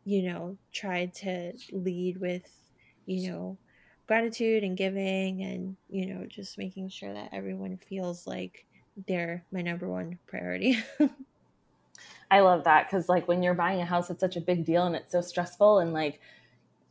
[0.06, 2.50] you know, tried to lead with,
[3.06, 3.58] you know,
[4.08, 8.64] gratitude and giving and you know just making sure that everyone feels like
[9.08, 10.78] they're my number one priority
[12.30, 14.86] i love that because like when you're buying a house it's such a big deal
[14.86, 16.22] and it's so stressful and like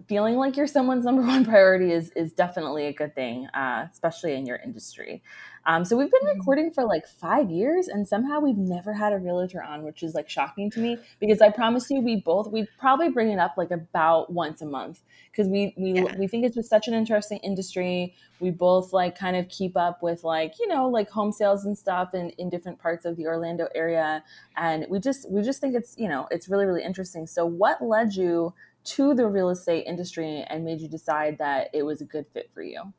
[0.06, 4.34] feeling like you're someone's number one priority is is definitely a good thing, uh, especially
[4.34, 5.22] in your industry.
[5.66, 6.38] Um, so we've been mm-hmm.
[6.38, 10.14] recording for like five years, and somehow we've never had a realtor on, which is
[10.14, 13.54] like shocking to me because I promise you, we both we probably bring it up
[13.56, 15.00] like about once a month
[15.30, 16.16] because we we yeah.
[16.18, 18.14] we think it's just such an interesting industry.
[18.40, 21.76] We both like kind of keep up with like you know like home sales and
[21.76, 24.22] stuff in in different parts of the Orlando area,
[24.56, 27.26] and we just we just think it's you know it's really really interesting.
[27.26, 28.52] So what led you
[28.84, 32.50] to the real estate industry and made you decide that it was a good fit
[32.52, 32.92] for you?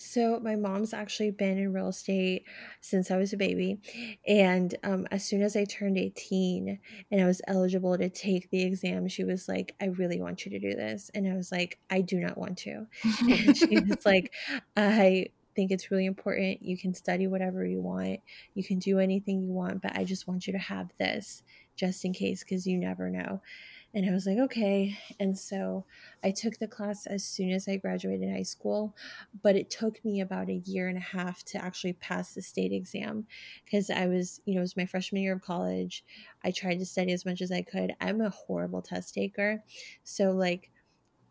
[0.00, 2.44] So, my mom's actually been in real estate
[2.80, 3.80] since I was a baby.
[4.28, 6.78] And um, as soon as I turned 18
[7.10, 10.52] and I was eligible to take the exam, she was like, I really want you
[10.52, 11.10] to do this.
[11.14, 12.86] And I was like, I do not want to.
[13.22, 14.32] and she was like,
[14.76, 16.62] I think it's really important.
[16.62, 18.20] You can study whatever you want,
[18.54, 21.42] you can do anything you want, but I just want you to have this
[21.74, 23.40] just in case because you never know.
[23.94, 24.96] And I was like, okay.
[25.18, 25.84] And so
[26.22, 28.94] I took the class as soon as I graduated high school,
[29.42, 32.72] but it took me about a year and a half to actually pass the state
[32.72, 33.26] exam
[33.64, 36.04] because I was, you know, it was my freshman year of college.
[36.44, 37.94] I tried to study as much as I could.
[38.00, 39.62] I'm a horrible test taker.
[40.04, 40.70] So, like,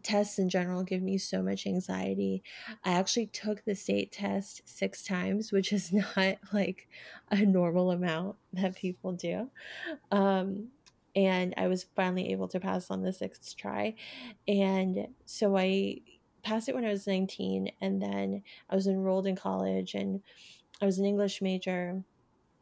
[0.03, 2.41] tests in general give me so much anxiety.
[2.83, 6.87] I actually took the state test six times, which is not like
[7.29, 9.49] a normal amount that people do.
[10.11, 10.69] Um,
[11.17, 13.95] and I was finally able to pass on the sixth try.
[14.47, 16.01] And so I
[16.43, 20.21] passed it when I was 19, and then I was enrolled in college and
[20.79, 22.03] I was an English major.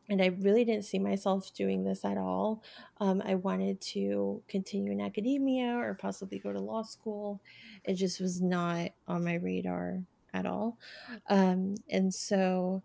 [0.07, 2.63] And I really didn't see myself doing this at all.
[2.99, 7.41] Um, I wanted to continue in academia or possibly go to law school.
[7.83, 10.77] It just was not on my radar at all.
[11.27, 12.83] Um, and so,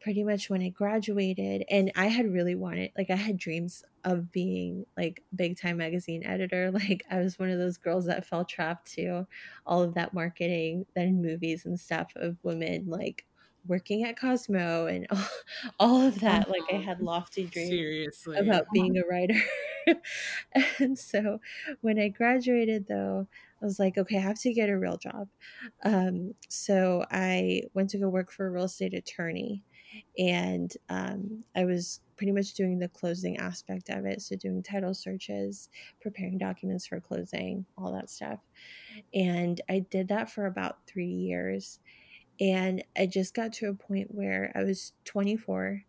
[0.00, 4.30] pretty much when I graduated, and I had really wanted, like, I had dreams of
[4.32, 6.70] being like big time magazine editor.
[6.78, 9.26] Like, I was one of those girls that fell trapped to
[9.66, 13.24] all of that marketing, then movies and stuff of women like
[13.66, 15.28] working at Cosmo and all,
[15.80, 16.48] all of that.
[16.48, 17.04] Like, I had uh-huh.
[17.04, 18.38] lofty dreams Seriously.
[18.38, 19.40] about being a writer.
[20.78, 21.40] and so
[21.80, 23.26] when I graduated, though,
[23.60, 25.28] I was like, okay, I have to get a real job.
[25.82, 29.64] Um, so I went to go work for a real estate attorney
[30.18, 34.22] and um, I was pretty much doing the closing aspect of it.
[34.22, 35.68] So, doing title searches,
[36.00, 38.40] preparing documents for closing, all that stuff.
[39.14, 41.78] And I did that for about three years.
[42.40, 45.82] And I just got to a point where I was 24.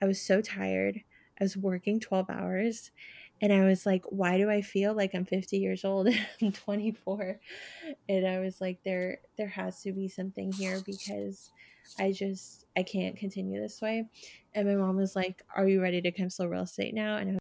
[0.00, 1.00] I was so tired.
[1.40, 2.90] I was working 12 hours.
[3.42, 6.08] And I was like, why do I feel like I'm 50 years old
[6.42, 7.40] I'm 24?
[8.08, 11.50] And I was like, there there has to be something here because
[11.98, 14.08] I just I can't continue this way.
[14.54, 17.38] And my mom was like, "Are you ready to cancel real estate now?" And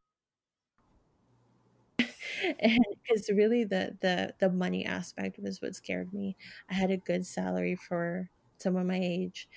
[2.59, 6.35] and because really the the the money aspect was what scared me.
[6.69, 9.47] I had a good salary for someone my age.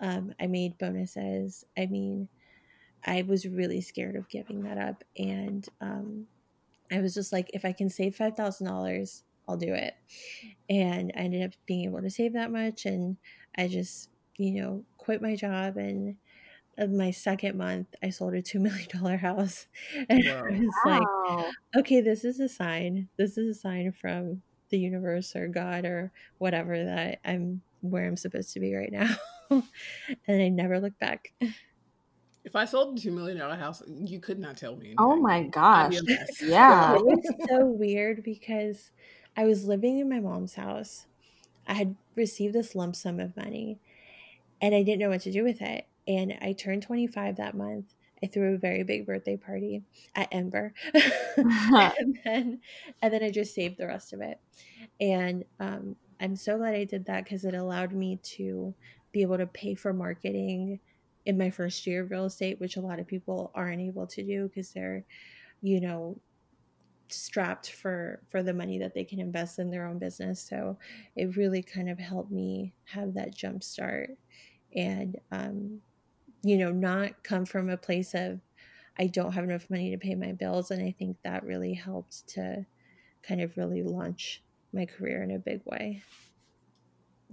[0.00, 1.64] Um, I made bonuses.
[1.78, 2.28] I mean,
[3.06, 6.26] I was really scared of giving that up, and um,
[6.92, 9.94] I was just like, if I can save five thousand dollars, I'll do it.
[10.70, 13.16] And I ended up being able to save that much, and
[13.56, 16.16] I just you know, quit my job and
[16.90, 19.66] my second month I sold a two million dollar house.
[20.08, 20.44] And wow.
[20.46, 21.36] I was wow.
[21.36, 23.08] like, okay, this is a sign.
[23.16, 28.16] This is a sign from the universe or God or whatever that I'm where I'm
[28.16, 29.14] supposed to be right now.
[29.50, 31.32] and I never looked back.
[32.44, 34.88] If I sold a two million dollar house, you could not tell me.
[34.88, 34.96] Anything.
[34.98, 35.98] Oh my gosh.
[36.42, 36.94] Yeah.
[36.94, 38.90] it was so weird because
[39.36, 41.06] I was living in my mom's house.
[41.66, 43.78] I had received this lump sum of money
[44.60, 45.86] and I didn't know what to do with it.
[46.06, 47.94] And I turned 25 that month.
[48.22, 49.82] I threw a very big birthday party
[50.14, 50.74] at Ember.
[51.36, 52.60] and, then,
[53.02, 54.38] and then I just saved the rest of it.
[55.00, 58.74] And um, I'm so glad I did that because it allowed me to
[59.12, 60.80] be able to pay for marketing
[61.26, 64.22] in my first year of real estate, which a lot of people aren't able to
[64.22, 65.04] do because they're,
[65.62, 66.18] you know,
[67.08, 70.40] strapped for for the money that they can invest in their own business.
[70.40, 70.78] So
[71.16, 74.10] it really kind of helped me have that jump start
[74.74, 75.80] and um,
[76.42, 78.40] you know not come from a place of
[78.98, 80.70] i don't have enough money to pay my bills.
[80.70, 82.66] And i think that really helped to
[83.22, 86.02] kind of really launch my career in a big way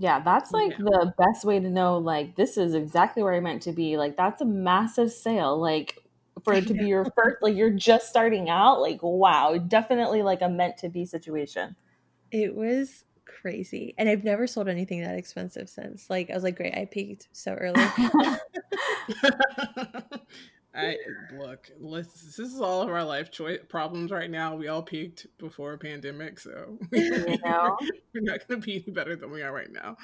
[0.02, 0.78] yeah that's like yeah.
[0.80, 4.18] the best way to know like this is exactly where i meant to be like
[4.18, 6.00] that's a massive sale like
[6.44, 10.42] for it to be your first like you're just starting out like wow definitely like
[10.42, 11.76] a meant to be situation
[12.32, 13.04] it was
[13.42, 13.94] crazy.
[13.98, 16.10] And I've never sold anything that expensive since.
[16.10, 17.84] Like I was like, great, I peaked so early.
[20.74, 20.98] I
[21.34, 24.56] look, this is all of our life choice problems right now.
[24.56, 27.78] We all peaked before a pandemic, so you know?
[28.14, 29.98] we're not going to be any better than we are right now.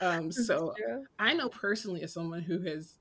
[0.00, 0.74] Um, so
[1.18, 2.94] I know personally as someone who has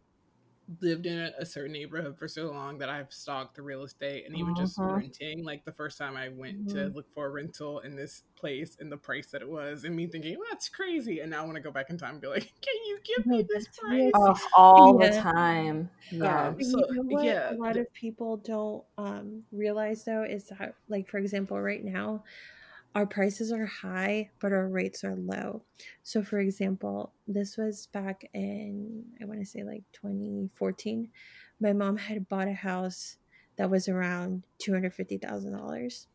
[0.81, 4.25] lived in a, a, certain neighborhood for so long that I've stalked the real estate
[4.25, 4.61] and even uh-huh.
[4.61, 5.43] just renting.
[5.43, 6.77] Like the first time I went mm-hmm.
[6.77, 9.95] to look for a rental in this place and the price that it was, and
[9.95, 11.19] me thinking, well, that's crazy.
[11.19, 13.25] And now I want to go back in time and be like, can you give
[13.25, 14.11] me this price?
[14.15, 15.09] Oh, all yeah.
[15.09, 15.89] the time.
[16.11, 16.47] Yeah.
[16.47, 17.53] Um, so, you know yeah.
[17.53, 22.23] A lot of people don't um, realize though is that, like, for example, right now,
[22.95, 25.63] our prices are high, but our rates are low.
[26.03, 31.09] So, for example, this was back in, I want to say like 2014.
[31.59, 33.17] My mom had bought a house
[33.57, 36.07] that was around $250,000.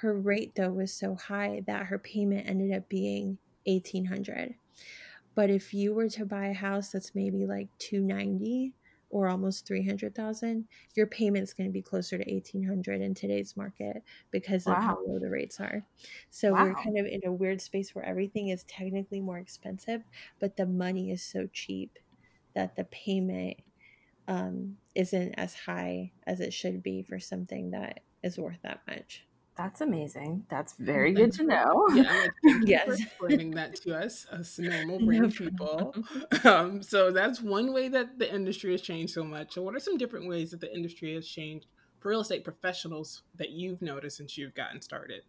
[0.00, 4.54] Her rate, though, was so high that her payment ended up being 1800
[5.34, 8.72] But if you were to buy a house that's maybe like 290
[9.14, 14.66] or almost 300,000, your payment's going to be closer to 1800 in today's market because
[14.66, 14.74] wow.
[14.74, 15.86] of how low the rates are.
[16.30, 16.64] So wow.
[16.64, 20.02] we're kind of in a weird space where everything is technically more expensive,
[20.40, 22.00] but the money is so cheap
[22.56, 23.58] that the payment
[24.26, 29.24] um, isn't as high as it should be for something that is worth that much.
[29.56, 30.46] That's amazing.
[30.48, 31.86] That's very good to know.
[31.94, 32.26] Yeah,
[32.64, 32.86] yes.
[32.86, 35.94] for explaining that to us, us normal brain no people.
[36.44, 39.54] Um, so that's one way that the industry has changed so much.
[39.54, 41.66] So, what are some different ways that the industry has changed
[42.00, 45.22] for real estate professionals that you've noticed since you've gotten started?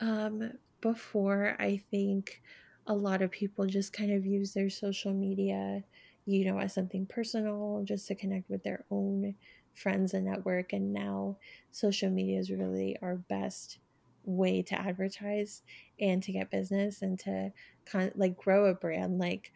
[0.00, 2.42] Um, before I think
[2.86, 5.82] a lot of people just kind of use their social media,
[6.26, 9.34] you know, as something personal, just to connect with their own
[9.78, 10.72] friends and network.
[10.72, 11.36] And now
[11.70, 13.78] social media is really our best
[14.24, 15.62] way to advertise
[16.00, 17.52] and to get business and to
[17.86, 19.18] kind of like grow a brand.
[19.18, 19.52] Like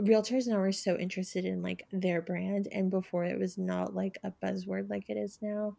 [0.00, 4.18] realtors now are so interested in like their brand, and before it was not like
[4.22, 5.76] a buzzword like it is now.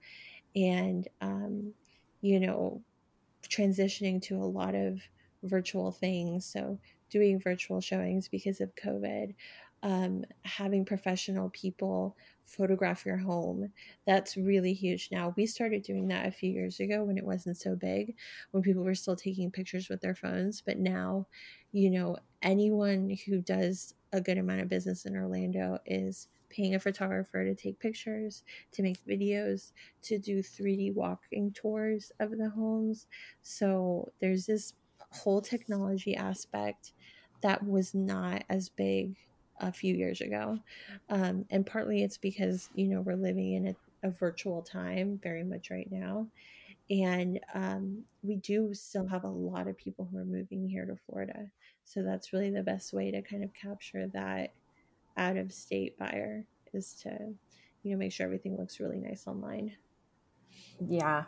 [0.56, 1.74] And um,
[2.22, 2.82] you know,
[3.48, 5.02] transitioning to a lot of
[5.44, 6.46] virtual things.
[6.46, 9.34] So, doing virtual showings because of COVID,
[9.84, 12.16] um, having professional people
[12.46, 13.72] photograph your home.
[14.06, 15.34] That's really huge now.
[15.36, 18.16] We started doing that a few years ago when it wasn't so big,
[18.52, 20.62] when people were still taking pictures with their phones.
[20.66, 21.28] But now,
[21.72, 26.80] you know, anyone who does a good amount of business in Orlando is paying a
[26.80, 29.74] photographer to take pictures, to make videos,
[30.04, 33.08] to do 3D walking tours of the homes.
[33.42, 34.74] So there's this
[35.12, 36.94] whole technology aspect
[37.42, 39.18] that was not as big
[39.60, 40.60] a few years ago.
[41.10, 45.44] Um, and partly it's because, you know, we're living in a, a virtual time very
[45.44, 46.28] much right now.
[46.90, 50.96] And um, we do still have a lot of people who are moving here to
[51.06, 51.48] Florida.
[51.84, 54.54] So that's really the best way to kind of capture that
[55.18, 57.10] out of state buyer is to,
[57.84, 59.76] you know, make sure everything looks really nice online.
[60.80, 61.26] Yeah.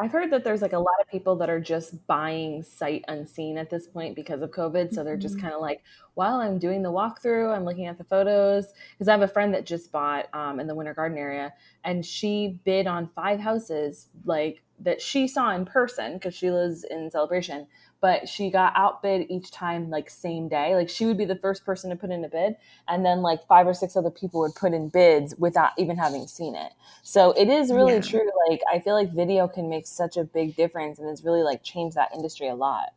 [0.00, 3.58] I've heard that there's like a lot of people that are just buying sight unseen
[3.58, 4.92] at this point because of COVID.
[4.94, 5.42] So they're just mm-hmm.
[5.42, 5.82] kind of like,
[6.14, 8.72] while I'm doing the walkthrough, I'm looking at the photos.
[8.92, 11.52] Because I have a friend that just bought um, in the Winter Garden area
[11.84, 16.84] and she bid on five houses like that she saw in person because she lives
[16.84, 17.66] in Celebration
[18.00, 20.74] but she got outbid each time like same day.
[20.74, 23.46] Like she would be the first person to put in a bid, and then like
[23.46, 26.72] five or six other people would put in bids without even having seen it.
[27.02, 28.00] So it is really yeah.
[28.00, 28.30] true.
[28.48, 31.62] Like I feel like video can make such a big difference, and it's really like
[31.62, 32.90] changed that industry a lot.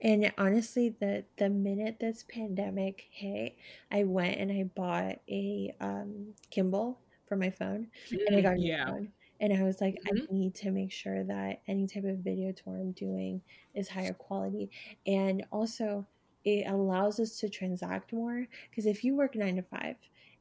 [0.00, 3.56] And honestly, the the minute this pandemic hit,
[3.90, 6.96] I went and I bought a um, gimbal
[7.28, 8.86] for my phone, and I got a yeah.
[8.86, 10.24] phone and I was like, mm-hmm.
[10.30, 13.42] I need to make sure that any type of video tour I'm doing
[13.74, 14.70] is higher quality.
[15.06, 16.06] And also,
[16.44, 18.46] it allows us to transact more.
[18.70, 19.96] Because if you work nine to five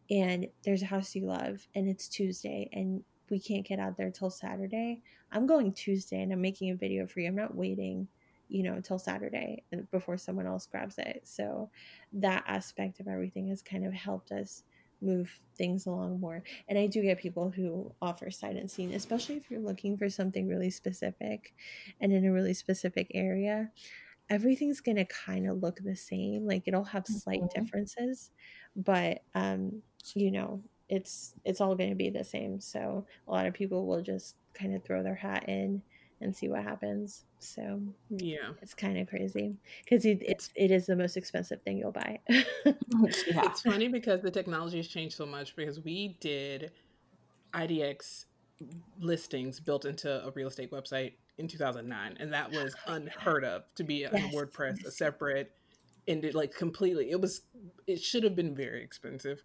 [0.10, 4.12] and there's a house you love and it's Tuesday and we can't get out there
[4.12, 7.28] till Saturday, I'm going Tuesday and I'm making a video for you.
[7.28, 8.08] I'm not waiting,
[8.48, 11.22] you know, until Saturday before someone else grabs it.
[11.26, 11.70] So
[12.14, 14.64] that aspect of everything has kind of helped us
[15.06, 16.44] move things along more.
[16.68, 20.48] And I do get people who offer sight unseen, especially if you're looking for something
[20.48, 21.54] really specific
[22.02, 23.72] and in a really specific area.
[24.30, 26.48] Everything's going to kind of look the same.
[26.48, 27.62] Like it'll have slight mm-hmm.
[27.62, 28.32] differences,
[28.76, 29.82] but um,
[30.16, 32.60] you know, it's it's all going to be the same.
[32.60, 35.82] So a lot of people will just kind of throw their hat in
[36.22, 37.26] and see what happens.
[37.40, 41.92] So yeah, it's kind of crazy because it's it is the most expensive thing you'll
[41.92, 42.20] buy.
[42.26, 42.74] yeah.
[42.96, 46.72] It's funny because the technology has changed so much because we did
[47.54, 48.26] IDX
[49.00, 53.84] listings built into a real estate website in 2009 and that was unheard of to
[53.84, 54.14] be yes.
[54.14, 55.52] on WordPress a separate
[56.08, 57.42] ended like completely it was
[57.88, 59.44] it should have been very expensive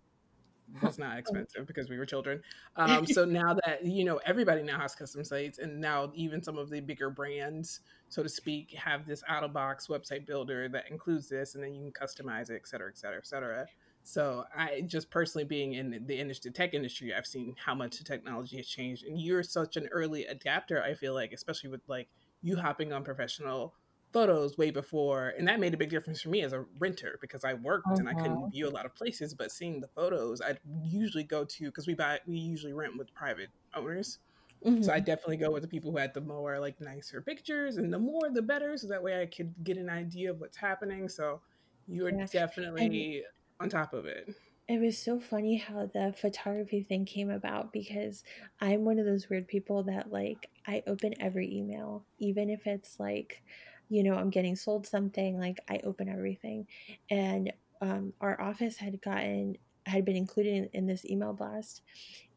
[0.83, 2.43] was not expensive because we were children.
[2.77, 6.59] Um, so now that you know everybody now has custom sites, and now even some
[6.59, 10.91] of the bigger brands, so to speak, have this out of box website builder that
[10.91, 13.66] includes this, and then you can customize it, et cetera, et cetera, et cetera.
[14.03, 18.05] So I just personally being in the industry, tech industry, I've seen how much the
[18.05, 20.83] technology has changed, and you're such an early adapter.
[20.83, 22.09] I feel like, especially with like
[22.43, 23.75] you hopping on professional
[24.13, 27.45] photos way before and that made a big difference for me as a renter because
[27.45, 28.49] i worked and i couldn't uh-huh.
[28.49, 31.95] view a lot of places but seeing the photos i'd usually go to because we
[31.95, 34.19] buy we usually rent with private owners
[34.65, 34.83] mm-hmm.
[34.83, 37.93] so i definitely go with the people who had the more like nicer pictures and
[37.93, 41.09] the more the better so that way i could get an idea of what's happening
[41.09, 41.41] so
[41.87, 42.27] you are yeah.
[42.33, 43.25] definitely and
[43.61, 44.35] on top of it
[44.71, 48.23] it was so funny how the photography thing came about because
[48.61, 53.01] I'm one of those weird people that like I open every email, even if it's
[53.01, 53.43] like
[53.91, 56.66] you know, I'm getting sold something, like I open everything.
[57.11, 61.82] And um, our office had gotten, had been included in, in, this email blast.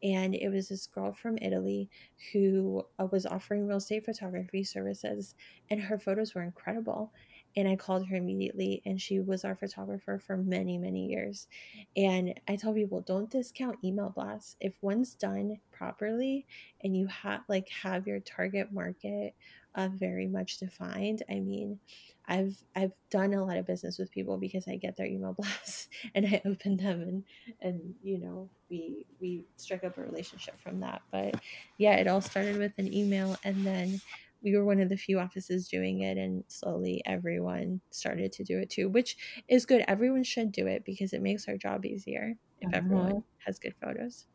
[0.02, 1.88] And it was this girl from Italy
[2.32, 5.36] who uh, was offering real estate photography services,
[5.70, 7.12] and her photos were incredible.
[7.56, 11.46] And I called her immediately, and she was our photographer for many, many years.
[11.96, 14.56] And I tell people, don't discount email blasts.
[14.60, 16.46] If one's done properly,
[16.82, 19.34] and you have like have your target market
[19.74, 21.22] uh, very much defined.
[21.28, 21.78] I mean,
[22.26, 25.88] I've I've done a lot of business with people because I get their email blasts
[26.14, 27.24] and I open them and
[27.60, 31.02] and you know we we strike up a relationship from that.
[31.10, 31.40] But
[31.78, 34.00] yeah, it all started with an email and then
[34.44, 38.58] we were one of the few offices doing it and slowly everyone started to do
[38.58, 39.16] it too which
[39.48, 42.76] is good everyone should do it because it makes our job easier if mm-hmm.
[42.76, 44.26] everyone has good photos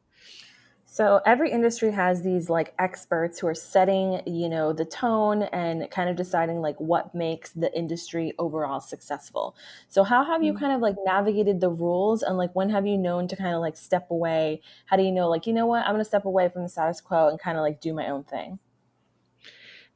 [0.92, 5.90] so every industry has these like experts who are setting, you know, the tone and
[5.92, 9.56] kind of deciding like what makes the industry overall successful.
[9.88, 10.62] So how have you mm-hmm.
[10.62, 13.62] kind of like navigated the rules and like when have you known to kind of
[13.62, 14.62] like step away?
[14.88, 16.70] How do you know like, you know what, I'm going to step away from the
[16.70, 18.58] status quo and kind of like do my own thing?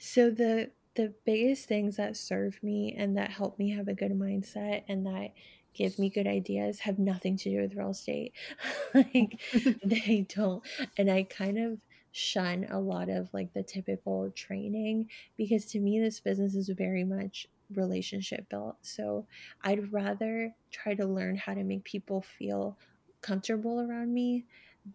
[0.04, 4.12] So the the biggest things that serve me and that help me have a good
[4.12, 5.32] mindset and that
[5.74, 8.34] give me good ideas have nothing to do with real estate.
[8.94, 9.40] like
[9.84, 10.62] they don't.
[10.98, 11.80] And I kind of
[12.12, 17.04] shun a lot of like the typical training because to me this business is very
[17.06, 18.76] much relationship built.
[18.82, 19.26] So
[19.64, 22.78] I'd rather try to learn how to make people feel
[23.22, 24.46] comfortable around me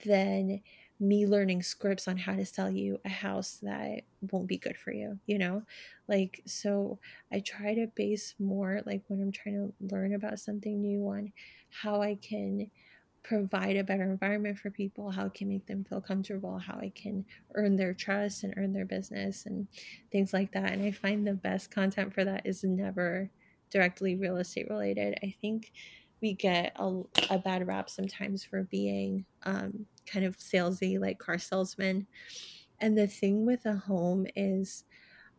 [0.04, 0.61] than
[1.01, 4.92] me learning scripts on how to sell you a house that won't be good for
[4.92, 5.62] you, you know?
[6.09, 6.99] Like, so
[7.32, 11.32] I try to base more, like, when I'm trying to learn about something new on
[11.70, 12.70] how I can
[13.22, 16.90] provide a better environment for people, how I can make them feel comfortable, how I
[16.94, 17.24] can
[17.55, 19.68] earn their trust and earn their business and
[20.11, 20.72] things like that.
[20.72, 23.30] And I find the best content for that is never
[23.70, 25.18] directly real estate related.
[25.22, 25.72] I think
[26.20, 31.38] we get a, a bad rap sometimes for being um, kind of salesy, like car
[31.38, 32.06] salesman.
[32.80, 34.84] And the thing with a home is,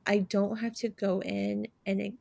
[0.05, 2.13] I don't have to go in and it,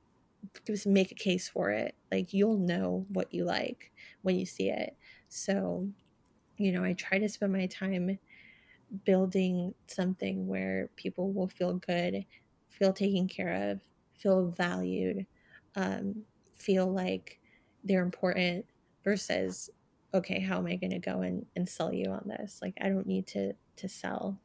[0.66, 1.94] just make a case for it.
[2.10, 3.92] Like you'll know what you like
[4.22, 4.96] when you see it.
[5.28, 5.88] So,
[6.56, 8.18] you know, I try to spend my time
[9.04, 12.24] building something where people will feel good,
[12.68, 13.80] feel taken care of,
[14.18, 15.26] feel valued,
[15.76, 16.22] um,
[16.54, 17.40] feel like
[17.84, 18.64] they're important
[19.04, 19.70] versus
[20.14, 22.60] okay how am i going to go and, and sell you on this?
[22.62, 24.38] Like i don't need to to sell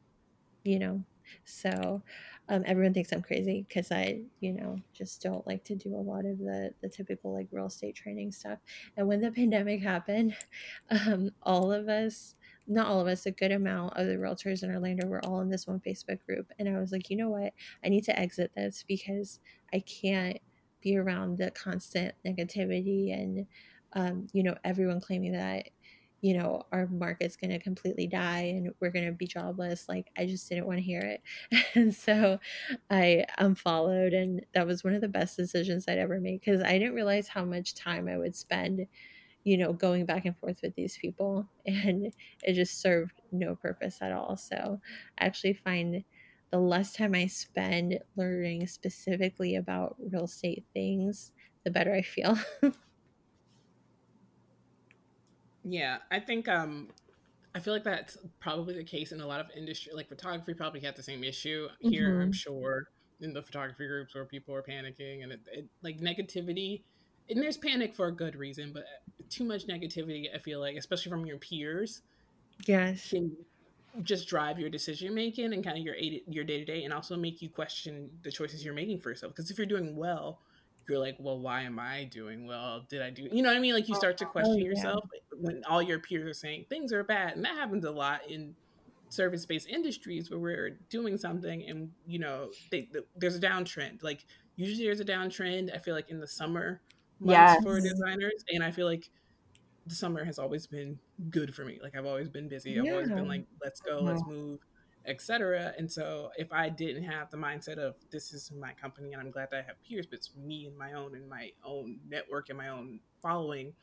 [0.63, 1.03] you know?
[1.45, 2.01] So
[2.49, 5.97] um, everyone thinks i'm crazy because i you know just don't like to do a
[5.97, 8.59] lot of the the typical like real estate training stuff.
[8.97, 10.35] And when the pandemic happened
[10.89, 12.35] um, all of us
[12.67, 15.49] not all of us a good amount of the realtors in orlando were all in
[15.49, 16.47] this one facebook group.
[16.59, 17.53] And i was like you know what?
[17.83, 19.39] I need to exit this because
[19.73, 20.39] i can't
[20.83, 23.47] be around the constant negativity and
[23.93, 25.69] um, you know everyone claiming that
[26.21, 30.09] you know our market's going to completely die and we're going to be jobless like
[30.17, 31.21] i just didn't want to hear it.
[31.75, 32.39] And so
[32.89, 36.77] i unfollowed and that was one of the best decisions i'd ever made because i
[36.77, 38.87] didn't realize how much time i would spend
[39.43, 42.13] you know going back and forth with these people and
[42.43, 44.37] it just served no purpose at all.
[44.37, 44.79] So
[45.17, 46.03] i actually find
[46.53, 51.31] the less time I spend learning specifically about real estate things,
[51.63, 52.37] the better I feel.
[55.63, 56.89] yeah, I think um
[57.55, 59.93] I feel like that's probably the case in a lot of industry.
[59.95, 62.21] Like photography probably had the same issue here, mm-hmm.
[62.21, 62.83] I'm sure,
[63.19, 66.83] in the photography groups where people are panicking and it, it, like negativity.
[67.31, 68.83] And there's panic for a good reason, but
[69.31, 72.03] too much negativity, I feel like, especially from your peers,
[72.67, 73.35] yes, can
[74.01, 77.15] just drive your decision making and kind of your your day to day, and also
[77.15, 79.33] make you question the choices you're making for yourself.
[79.35, 80.39] Because if you're doing well,
[80.89, 82.85] you're like, well, why am I doing well?
[82.89, 83.27] Did I do?
[83.31, 83.73] You know what I mean?
[83.73, 84.65] Like you start to uh, oh, question oh, yeah.
[84.65, 85.03] yourself
[85.39, 88.55] when all your peers are saying things are bad, and that happens a lot in
[89.09, 94.03] service based industries where we're doing something and you know they, the, there's a downtrend.
[94.03, 94.25] Like
[94.55, 95.73] usually there's a downtrend.
[95.73, 96.81] I feel like in the summer
[97.19, 97.63] months yes.
[97.63, 99.09] for designers, and I feel like
[99.85, 100.97] the summer has always been
[101.29, 101.79] good for me.
[101.81, 102.79] Like I've always been busy.
[102.79, 104.59] I've always been like, let's go, let's move,
[105.05, 105.73] etc.
[105.77, 109.31] And so if I didn't have the mindset of this is my company and I'm
[109.31, 112.49] glad that I have peers, but it's me and my own and my own network
[112.49, 113.73] and my own following,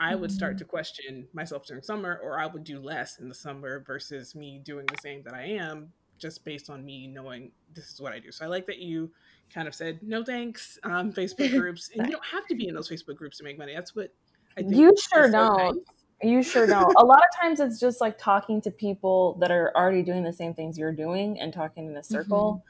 [0.00, 0.58] I would start mm-hmm.
[0.58, 4.60] to question myself during summer, or I would do less in the summer versus me
[4.64, 8.18] doing the same that I am just based on me knowing this is what I
[8.18, 8.30] do.
[8.30, 9.10] So I like that you
[9.52, 12.74] kind of said no thanks um, Facebook groups, and you don't have to be in
[12.74, 13.74] those Facebook groups to make money.
[13.74, 14.14] That's what
[14.56, 14.76] I think.
[14.76, 15.86] you sure don't.
[16.22, 16.94] You sure don't.
[16.96, 20.32] a lot of times it's just like talking to people that are already doing the
[20.32, 22.54] same things you're doing and talking in a circle.
[22.58, 22.68] Mm-hmm.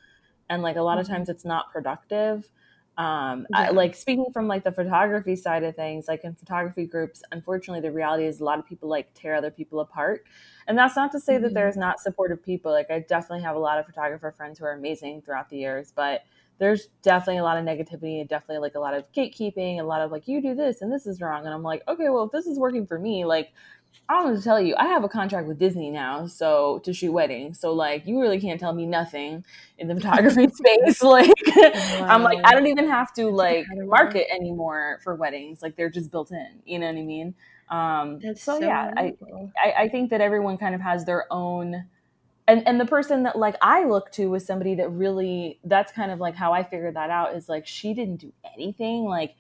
[0.51, 1.15] And like a lot of mm-hmm.
[1.15, 2.49] times it's not productive.
[2.99, 3.59] Um, yeah.
[3.59, 7.81] I, like speaking from like the photography side of things, like in photography groups, unfortunately,
[7.81, 10.25] the reality is a lot of people like tear other people apart.
[10.67, 11.45] And that's not to say mm-hmm.
[11.45, 12.73] that there's not supportive people.
[12.73, 15.93] Like I definitely have a lot of photographer friends who are amazing throughout the years,
[15.95, 16.25] but
[16.63, 20.01] there's definitely a lot of negativity and definitely like a lot of gatekeeping, a lot
[20.01, 21.45] of like, you do this and this is wrong.
[21.45, 23.53] And I'm like, okay, well, if this is working for me, like,
[24.09, 26.93] I don't know to tell you, I have a contract with Disney now, so to
[26.93, 27.59] shoot weddings.
[27.59, 29.45] So like, you really can't tell me nothing
[29.77, 31.03] in the photography space.
[31.03, 32.07] Like, wow.
[32.09, 35.63] I'm like, I don't even have to like market anymore for weddings.
[35.63, 36.63] Like, they're just built in.
[36.65, 37.35] You know what I mean?
[37.71, 39.15] Um, so, so, yeah, I,
[39.57, 41.87] I I think that everyone kind of has their own
[42.53, 46.11] and and the person that like I look to was somebody that really that's kind
[46.11, 49.35] of like how I figured that out is like she didn't do anything like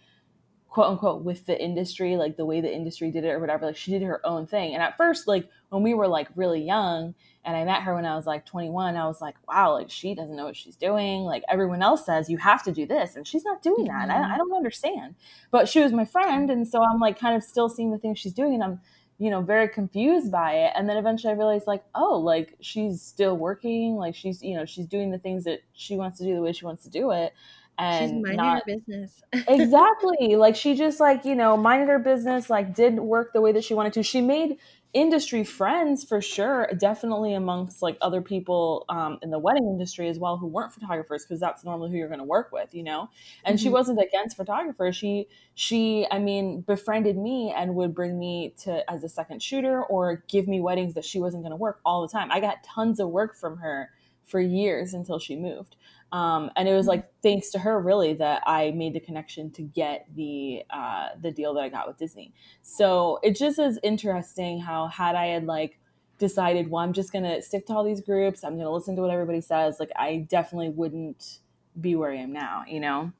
[0.70, 3.76] quote unquote with the industry like the way the industry did it or whatever like
[3.76, 4.72] she did her own thing.
[4.72, 8.06] And at first like when we were like really young and I met her when
[8.06, 11.24] I was like 21 I was like wow like she doesn't know what she's doing.
[11.24, 14.08] Like everyone else says you have to do this and she's not doing that.
[14.08, 14.32] Mm-hmm.
[14.32, 15.16] I, I don't understand.
[15.50, 18.18] But she was my friend and so I'm like kind of still seeing the things
[18.18, 18.80] she's doing and I'm
[19.22, 20.72] you know very confused by it.
[20.74, 23.94] And then eventually i realized like oh like she's still working.
[23.94, 26.52] Like she's you know she's doing the things that she wants to do the way
[26.52, 27.32] she wants to do it.
[27.78, 29.22] And she's minding not, her business.
[29.48, 30.34] Exactly.
[30.34, 33.62] Like she just like you know minded her business like did work the way that
[33.62, 34.02] she wanted to.
[34.02, 34.58] She made
[34.94, 40.18] industry friends for sure definitely amongst like other people um, in the wedding industry as
[40.18, 43.08] well who weren't photographers because that's normally who you're going to work with you know?
[43.44, 43.62] And mm-hmm.
[43.62, 44.94] she wasn't against photographers.
[44.96, 49.82] She she i mean befriended me and would bring me to as a second shooter
[49.82, 52.30] or give me weddings that she wasn't going to work all the time.
[52.30, 53.90] I got tons of work from her
[54.26, 55.76] for years until she moved
[56.12, 59.62] um, and it was like thanks to her really that I made the connection to
[59.62, 62.34] get the uh, the deal that I got with Disney.
[62.60, 65.78] So it just is interesting how had I had like
[66.18, 69.10] decided, well, I'm just gonna stick to all these groups, I'm gonna listen to what
[69.10, 71.38] everybody says, like I definitely wouldn't
[71.80, 73.12] be where I am now, you know.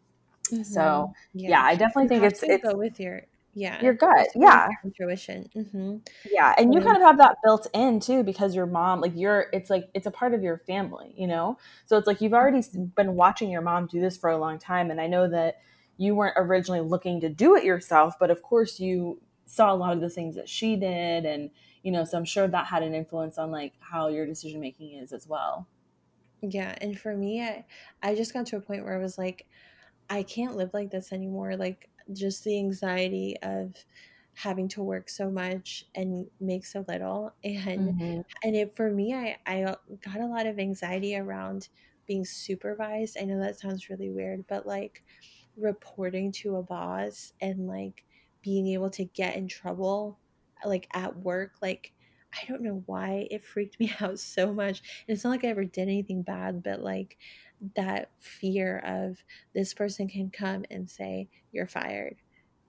[0.52, 0.62] Mm-hmm.
[0.62, 1.50] So yeah.
[1.50, 1.62] yeah.
[1.62, 3.22] I definitely you think it's it's go with your
[3.54, 4.68] yeah your gut yeah.
[4.82, 5.96] intuition mm-hmm.
[6.30, 9.46] yeah and you kind of have that built in too because your mom like you're
[9.52, 11.58] it's like it's a part of your family you know?
[11.86, 12.62] So it's like you've already
[12.96, 15.60] been watching your mom do this for a long time and i know that
[15.98, 19.92] you weren't originally looking to do it yourself but of course you saw a lot
[19.92, 21.50] of the things that she did and
[21.82, 24.94] you know so i'm sure that had an influence on like how your decision making
[24.94, 25.66] is as well.
[26.40, 27.64] Yeah and for me i
[28.02, 29.46] i just got to a point where i was like
[30.08, 33.74] i can't live like this anymore like just the anxiety of
[34.34, 38.20] having to work so much and make so little and mm-hmm.
[38.42, 41.68] and it for me I I got a lot of anxiety around
[42.06, 43.16] being supervised.
[43.20, 45.02] I know that sounds really weird, but like
[45.56, 48.04] reporting to a boss and like
[48.42, 50.18] being able to get in trouble
[50.64, 51.92] like at work like
[52.32, 54.82] I don't know why it freaked me out so much.
[55.06, 57.18] And it's not like I ever did anything bad, but like
[57.76, 59.22] that fear of
[59.54, 62.16] this person can come and say you're fired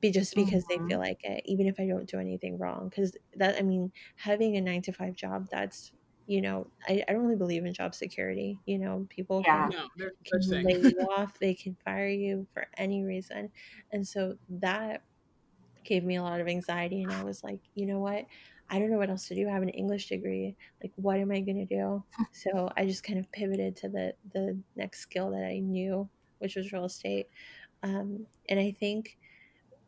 [0.01, 0.83] be just because mm-hmm.
[0.83, 3.91] they feel like it even if i don't do anything wrong because that i mean
[4.15, 5.93] having a nine to five job that's
[6.27, 9.69] you know I, I don't really believe in job security you know people yeah.
[9.69, 13.49] can, no, can lay you off they can fire you for any reason
[13.91, 15.03] and so that
[15.83, 18.25] gave me a lot of anxiety and i was like you know what
[18.73, 19.47] I don't know what else to do.
[19.47, 20.55] I have an English degree.
[20.81, 22.03] Like, what am I going to do?
[22.31, 26.09] So I just kind of pivoted to the the next skill that I knew,
[26.39, 27.27] which was real estate.
[27.83, 29.19] Um, and I think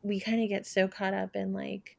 [0.04, 1.98] we kind of get so caught up in like,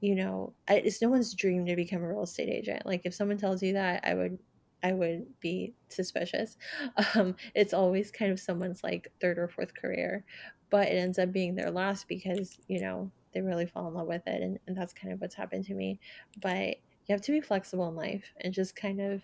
[0.00, 2.86] you know, it's no one's dream to become a real estate agent.
[2.86, 4.38] Like, if someone tells you that, I would
[4.84, 6.56] I would be suspicious.
[7.16, 10.24] Um, it's always kind of someone's like third or fourth career,
[10.70, 14.06] but it ends up being their last because you know they really fall in love
[14.06, 15.98] with it and, and that's kind of what's happened to me
[16.40, 16.76] but
[17.06, 19.22] you have to be flexible in life and just kind of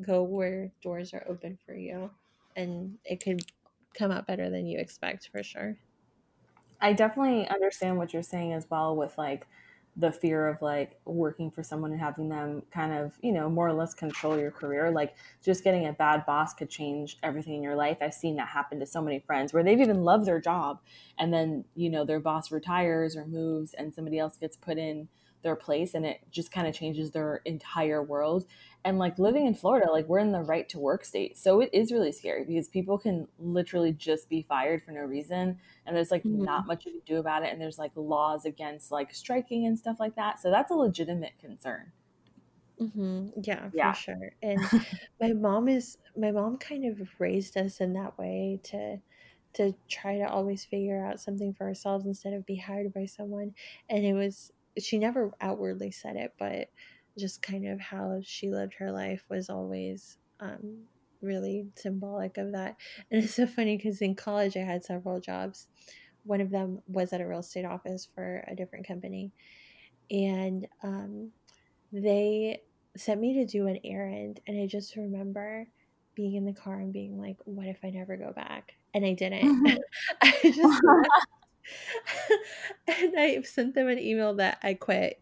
[0.00, 2.10] go where doors are open for you
[2.56, 3.42] and it could
[3.94, 5.78] come out better than you expect for sure.
[6.80, 9.46] I definitely understand what you're saying as well with like
[9.96, 13.68] the fear of like working for someone and having them kind of you know more
[13.68, 17.62] or less control your career like just getting a bad boss could change everything in
[17.62, 17.98] your life.
[18.00, 20.80] I've seen that happen to so many friends where they've even loved their job
[21.18, 25.08] and then you know their boss retires or moves and somebody else gets put in
[25.42, 28.46] their place and it just kind of changes their entire world
[28.84, 31.36] and like living in Florida, like we're in the right to work state.
[31.36, 35.58] So it is really scary because people can literally just be fired for no reason.
[35.86, 36.44] And there's like mm-hmm.
[36.44, 37.52] not much you can do about it.
[37.52, 40.40] And there's like laws against like striking and stuff like that.
[40.40, 41.92] So that's a legitimate concern.
[42.80, 43.40] Mm-hmm.
[43.42, 44.32] Yeah, yeah, for sure.
[44.42, 44.60] And
[45.20, 48.98] my mom is, my mom kind of raised us in that way to,
[49.54, 53.52] to try to always figure out something for ourselves instead of be hired by someone.
[53.90, 56.68] And it was, she never outwardly said it, but
[57.18, 60.78] just kind of how she lived her life was always um,
[61.22, 62.76] really symbolic of that.
[63.10, 65.66] And it's so funny because in college I had several jobs.
[66.24, 69.32] One of them was at a real estate office for a different company.
[70.10, 71.30] And um,
[71.92, 72.62] they
[72.96, 74.40] sent me to do an errand.
[74.46, 75.66] And I just remember
[76.14, 78.74] being in the car and being like, what if I never go back?
[78.94, 79.78] And I didn't.
[80.22, 80.82] I just
[82.88, 85.20] and I sent them an email that I quit.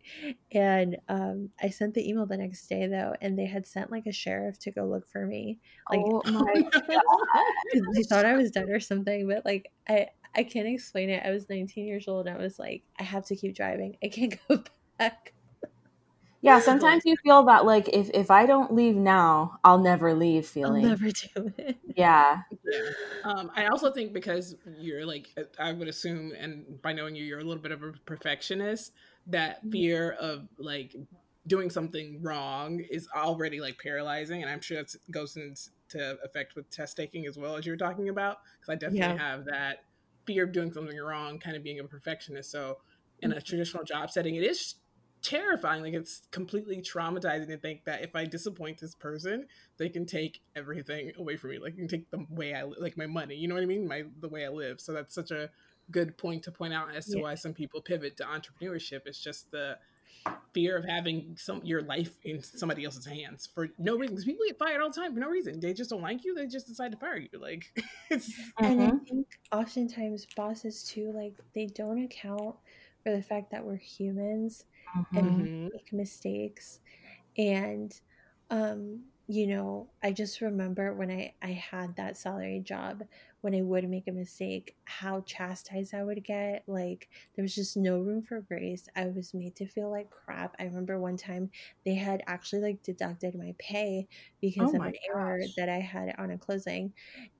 [0.52, 4.06] And um, I sent the email the next day though, and they had sent like
[4.06, 5.58] a sheriff to go look for me.
[5.90, 9.28] Like, oh my god, they thought I was dead or something.
[9.28, 11.24] But like, I I can't explain it.
[11.24, 13.96] I was 19 years old, and I was like, I have to keep driving.
[14.02, 14.62] I can't go
[14.98, 15.32] back.
[16.40, 20.46] Yeah, sometimes you feel that like if if I don't leave now, I'll never leave
[20.46, 20.84] feeling.
[20.84, 21.76] I'll never do it.
[21.96, 22.42] Yeah.
[22.64, 22.80] Yeah.
[23.24, 25.28] Um, I also think because you're like
[25.58, 28.92] I would assume, and by knowing you, you're a little bit of a perfectionist.
[29.26, 29.70] That mm-hmm.
[29.72, 30.96] fear of like
[31.46, 36.70] doing something wrong is already like paralyzing, and I'm sure that goes into effect with
[36.70, 38.38] test taking as well as you were talking about.
[38.58, 39.18] Because I definitely yeah.
[39.18, 39.84] have that
[40.26, 42.50] fear of doing something wrong, kind of being a perfectionist.
[42.50, 42.78] So
[43.20, 43.44] in a mm-hmm.
[43.44, 44.76] traditional job setting, it is
[45.28, 45.82] terrifying.
[45.82, 50.40] Like it's completely traumatizing to think that if I disappoint this person, they can take
[50.56, 51.58] everything away from me.
[51.58, 53.34] Like you can take the way I like my money.
[53.34, 53.86] You know what I mean?
[53.86, 54.80] My the way I live.
[54.80, 55.50] So that's such a
[55.90, 57.24] good point to point out as to yeah.
[57.24, 59.02] why some people pivot to entrepreneurship.
[59.04, 59.78] It's just the
[60.52, 64.14] fear of having some your life in somebody else's hands for no reason.
[64.14, 65.60] Because people get fired all the time for no reason.
[65.60, 66.34] They just don't like you.
[66.34, 67.38] They just decide to fire you.
[67.38, 67.66] Like
[68.10, 68.32] it's.
[68.58, 69.04] And I mm-hmm.
[69.04, 72.56] think oftentimes bosses too, like they don't account
[73.12, 74.64] the fact that we're humans
[74.96, 75.16] mm-hmm.
[75.16, 76.80] and make mistakes.
[77.36, 77.92] And,
[78.50, 83.02] um, you know, I just remember when I, I had that salary job,
[83.42, 86.64] when I would make a mistake, how chastised I would get.
[86.66, 88.88] Like, there was just no room for grace.
[88.96, 90.56] I was made to feel like crap.
[90.58, 91.50] I remember one time
[91.84, 94.08] they had actually like deducted my pay
[94.40, 94.94] because oh of an gosh.
[95.14, 96.94] error that I had on a closing.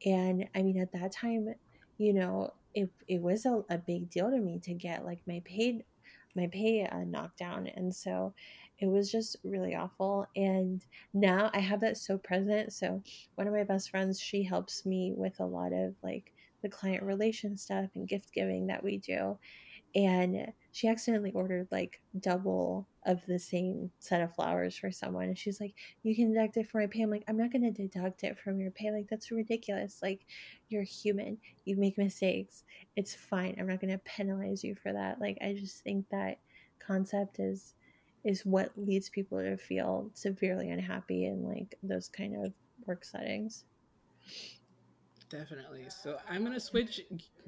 [0.04, 1.54] And I mean, at that time,
[1.96, 5.42] you know, it, it was a, a big deal to me to get like my
[5.44, 5.84] paid
[6.36, 8.32] my pay uh, knocked down and so
[8.78, 13.02] it was just really awful and now i have that so present so
[13.34, 17.02] one of my best friends she helps me with a lot of like the client
[17.02, 19.36] relation stuff and gift giving that we do
[19.96, 25.38] and she accidentally ordered like double of the same set of flowers for someone and
[25.38, 27.02] she's like you can deduct it from my pay.
[27.02, 30.26] I'm like i'm not going to deduct it from your pay like that's ridiculous like
[30.68, 32.64] you're human you make mistakes
[32.96, 35.20] it's fine i'm not going to penalize you for that.
[35.20, 36.38] Like i just think that
[36.78, 37.74] concept is
[38.24, 42.52] is what leads people to feel severely unhappy in like those kind of
[42.86, 43.64] work settings
[45.30, 45.86] Definitely.
[45.90, 47.00] So I'm gonna switch.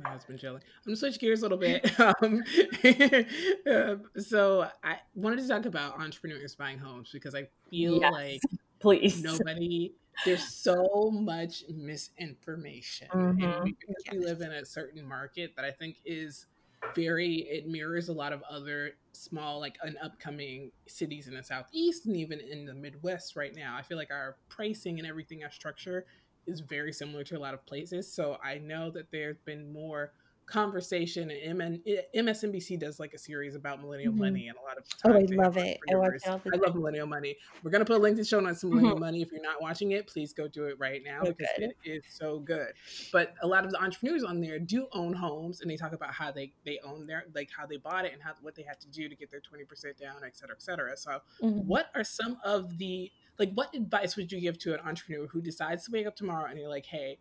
[0.03, 0.57] My husband jelly.
[0.57, 1.91] I'm gonna switch gears a little bit.
[3.73, 8.41] Um, so I wanted to talk about entrepreneurs buying homes because I feel yes, like
[8.81, 9.95] please nobody.
[10.25, 13.43] There's so much misinformation, mm-hmm.
[13.43, 14.15] and we, because yes.
[14.15, 16.47] we live in a certain market that I think is
[16.95, 17.37] very.
[17.37, 22.17] It mirrors a lot of other small, like an upcoming cities in the southeast and
[22.17, 23.77] even in the Midwest right now.
[23.77, 26.07] I feel like our pricing and everything, our structure
[26.47, 28.13] is very similar to a lot of places.
[28.13, 30.13] So I know that there's been more
[30.51, 31.81] conversation and
[32.15, 34.23] MSNBC does like a series about millennial mm-hmm.
[34.23, 37.71] money and a lot of oh I love it I, I love millennial money we're
[37.71, 39.05] gonna put a link to show notes to millennial mm-hmm.
[39.05, 41.71] money if you're not watching it please go do it right now so because good.
[41.85, 42.73] it is so good
[43.13, 46.13] but a lot of the entrepreneurs on there do own homes and they talk about
[46.13, 48.81] how they they own their like how they bought it and how what they had
[48.81, 51.61] to do to get their 20% down et cetera et cetera so mm-hmm.
[51.61, 53.11] what are some of the
[53.41, 56.49] like what advice would you give to an entrepreneur who decides to wake up tomorrow
[56.49, 57.19] and you're like hey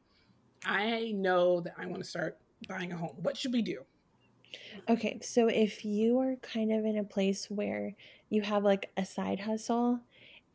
[0.65, 3.15] i know that i want to start buying a home.
[3.21, 3.83] What should we do?
[4.89, 7.95] Okay so if you are kind of in a place where
[8.29, 10.01] you have like a side hustle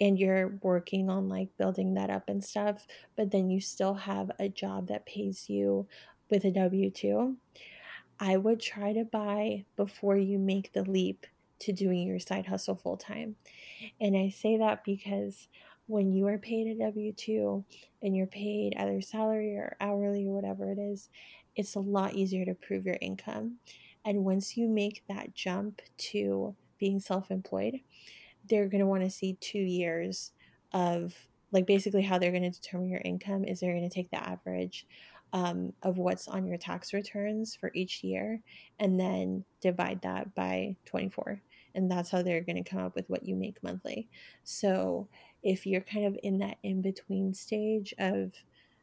[0.01, 2.87] and you're working on like building that up and stuff
[3.17, 5.87] but then you still have a job that pays you
[6.29, 7.37] with a w2
[8.19, 11.25] i would try to buy before you make the leap
[11.65, 13.37] to doing your side hustle full time.
[14.01, 15.49] And I say that because
[15.87, 17.65] when you are paid a W 2
[18.03, 21.09] and you're paid either salary or hourly or whatever it is,
[21.57, 23.57] it's a lot easier to prove your income.
[24.05, 27.81] And once you make that jump to being self employed,
[28.49, 30.33] they're going to want to see two years
[30.73, 31.15] of
[31.53, 34.23] like basically how they're going to determine your income is they're going to take the
[34.23, 34.87] average
[35.33, 38.41] um, of what's on your tax returns for each year
[38.79, 41.41] and then divide that by 24
[41.75, 44.09] and that's how they're going to come up with what you make monthly
[44.43, 45.09] so
[45.43, 48.33] if you're kind of in that in between stage of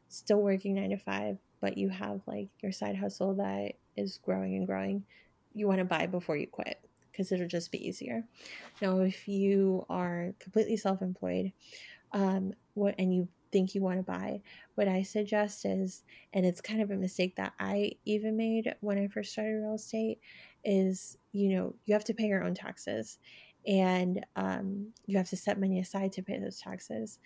[0.08, 4.56] still working nine to five but you have like your side hustle that is growing
[4.56, 5.04] and growing
[5.54, 6.78] you want to buy before you quit
[7.10, 8.24] because it'll just be easier
[8.80, 11.52] now if you are completely self-employed
[12.12, 14.40] um, what and you think you want to buy.
[14.74, 18.98] What I suggest is, and it's kind of a mistake that I even made when
[18.98, 20.18] I first started real estate,
[20.64, 23.18] is you know, you have to pay your own taxes
[23.66, 27.18] and um, you have to set money aside to pay those taxes.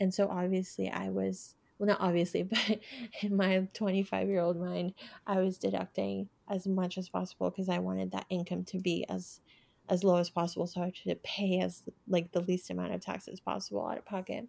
[0.00, 2.80] And so obviously, I was well, not obviously, but
[3.22, 4.94] in my 25 year old mind,
[5.26, 9.40] I was deducting as much as possible because I wanted that income to be as
[9.88, 13.40] as low as possible so I should pay as like the least amount of taxes
[13.40, 14.46] possible out of pocket.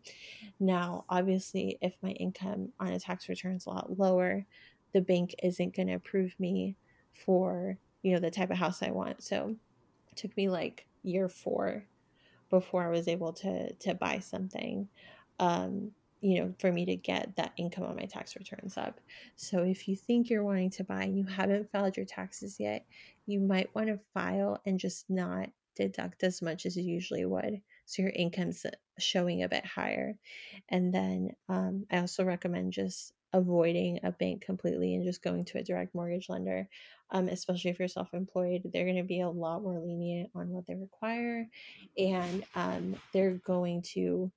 [0.60, 4.46] Now, obviously, if my income on a tax return is a lot lower,
[4.94, 6.76] the bank isn't going to approve me
[7.26, 9.24] for, you know, the type of house I want.
[9.24, 9.56] So
[10.12, 11.84] it took me like year 4
[12.50, 14.88] before I was able to to buy something.
[15.40, 15.92] Um,
[16.22, 19.02] you know, for me to get that income on my tax returns up.
[19.36, 22.86] So if you think you're wanting to buy and you haven't filed your taxes yet,
[23.26, 27.62] you might want to file and just not deduct as much as you usually would.
[27.86, 28.66] So your income's
[29.00, 30.16] showing a bit higher.
[30.70, 35.58] And then um, I also recommend just avoiding a bank completely and just going to
[35.58, 36.70] a direct mortgage lender,
[37.12, 38.62] um, especially if you're self employed.
[38.72, 41.48] They're going to be a lot more lenient on what they require.
[41.98, 44.32] And um, they're going to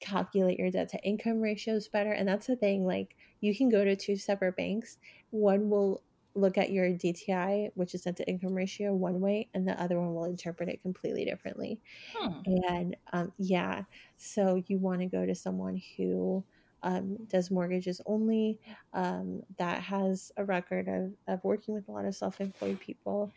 [0.00, 2.12] calculate your debt to income ratios better.
[2.12, 4.98] And that's the thing, like you can go to two separate banks.
[5.30, 6.02] One will
[6.34, 9.98] look at your DTI, which is debt to income ratio, one way, and the other
[9.98, 11.80] one will interpret it completely differently.
[12.14, 12.40] Hmm.
[12.68, 13.82] And um, yeah,
[14.16, 16.44] so you want to go to someone who
[16.86, 18.60] um, does mortgages only,
[18.94, 23.32] um, that has a record of, of working with a lot of self employed people.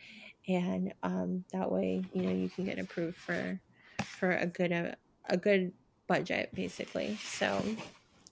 [0.47, 3.59] And um, that way, you know, you can get approved for
[4.03, 4.95] for a good a,
[5.29, 5.71] a good
[6.07, 7.63] budget basically so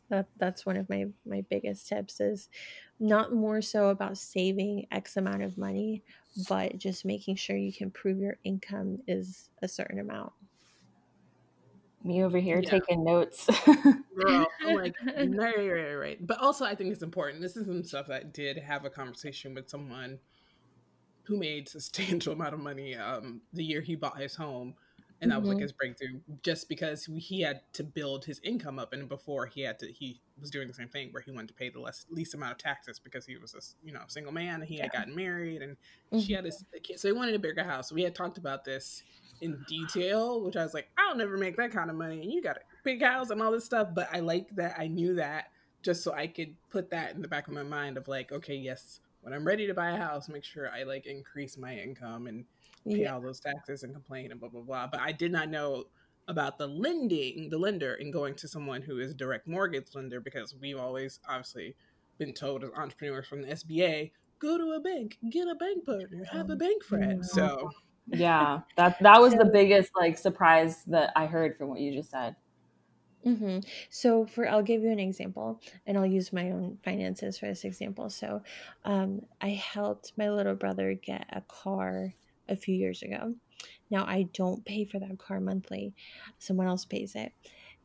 [0.09, 2.49] that that's one of my my biggest tips is
[2.99, 6.01] not more so about saving x amount of money
[6.49, 10.31] but just making sure you can prove your income is a certain amount
[12.03, 12.69] me over here yeah.
[12.69, 17.57] taking notes girl like right, right right right but also i think it's important this
[17.57, 20.19] is some stuff that I did have a conversation with someone
[21.23, 24.75] who made substantial amount of money um the year he bought his home
[25.21, 25.41] and that mm-hmm.
[25.41, 25.63] was like mm-hmm.
[25.63, 29.79] his breakthrough just because he had to build his income up and before he had
[29.79, 32.33] to he was doing the same thing where he wanted to pay the less least
[32.33, 34.83] amount of taxes because he was a you know single man and he yeah.
[34.83, 35.73] had gotten married and
[36.11, 36.19] mm-hmm.
[36.19, 38.63] she had a, a kid so he wanted a bigger house we had talked about
[38.63, 39.03] this
[39.41, 42.41] in detail which i was like i'll never make that kind of money and you
[42.41, 45.45] got a big house and all this stuff but i like that i knew that
[45.83, 48.55] just so i could put that in the back of my mind of like okay
[48.55, 52.27] yes when i'm ready to buy a house make sure i like increase my income
[52.27, 52.45] and
[52.87, 53.13] pay yeah.
[53.13, 54.87] all those taxes and complain and blah blah blah.
[54.87, 55.85] But I did not know
[56.27, 60.55] about the lending, the lender, and going to someone who is direct mortgage lender because
[60.59, 61.75] we've always obviously
[62.17, 66.25] been told as entrepreneurs from the SBA, go to a bank, get a bank partner,
[66.31, 67.25] have a bank friend.
[67.25, 67.69] So
[68.09, 72.11] yeah, that that was the biggest like surprise that I heard from what you just
[72.11, 72.35] said.
[73.25, 73.59] Mm-hmm.
[73.89, 77.65] So, for I'll give you an example, and I'll use my own finances for this
[77.65, 78.09] example.
[78.09, 78.41] So,
[78.85, 82.13] um, I helped my little brother get a car
[82.47, 83.35] a few years ago.
[83.89, 85.93] Now I don't pay for that car monthly,
[86.39, 87.33] someone else pays it.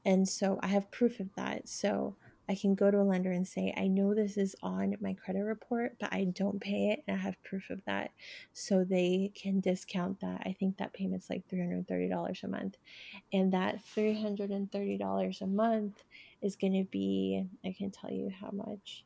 [0.04, 1.68] And so I have proof of that.
[1.68, 2.16] So
[2.48, 5.42] I can go to a lender and say, I know this is on my credit
[5.42, 8.10] report, but I don't pay it and I have proof of that.
[8.52, 10.42] So they can discount that.
[10.44, 12.76] I think that payment's like $330 a month.
[13.32, 16.02] And that $330 a month
[16.42, 19.04] is going to be, I can tell you how much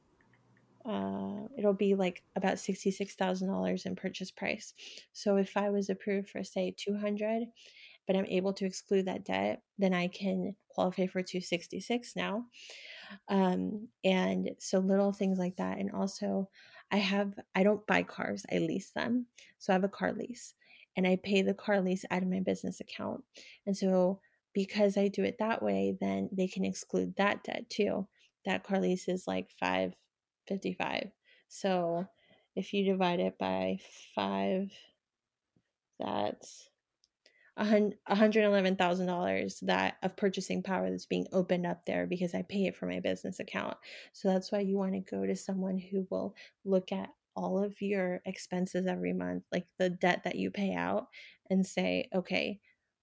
[0.86, 4.72] uh, it'll be like about $66,000 in purchase price.
[5.12, 7.48] So if I was approved for say 200,
[8.06, 12.44] but I'm able to exclude that debt, then I can qualify for 266 now.
[13.28, 15.78] Um, and so little things like that.
[15.78, 16.48] And also
[16.90, 19.26] I have, I don't buy cars, I lease them.
[19.58, 20.54] So I have a car lease
[20.96, 23.22] and I pay the car lease out of my business account.
[23.66, 24.20] And so
[24.54, 28.08] because I do it that way, then they can exclude that debt too.
[28.44, 31.10] That car lease is like 555.
[31.48, 32.06] So
[32.54, 33.78] if you divide it by
[34.14, 34.70] five,
[35.98, 36.70] that's
[37.58, 42.86] $111,000 that of purchasing power that's being opened up there because I pay it for
[42.86, 43.76] my business account.
[44.12, 46.34] So that's why you want to go to someone who will
[46.64, 51.08] look at all of your expenses every month, like the debt that you pay out
[51.50, 52.60] and say, okay,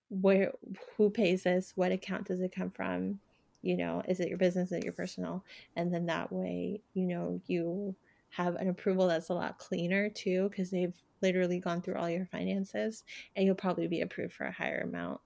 [0.09, 0.51] where
[0.97, 1.73] who pays this?
[1.75, 3.19] What account does it come from?
[3.63, 5.43] you know is it your business is it your personal
[5.75, 7.95] and then that way you know you
[8.35, 12.25] have an approval that's a lot cleaner too because they've literally gone through all your
[12.25, 13.03] finances
[13.35, 15.21] and you'll probably be approved for a higher amount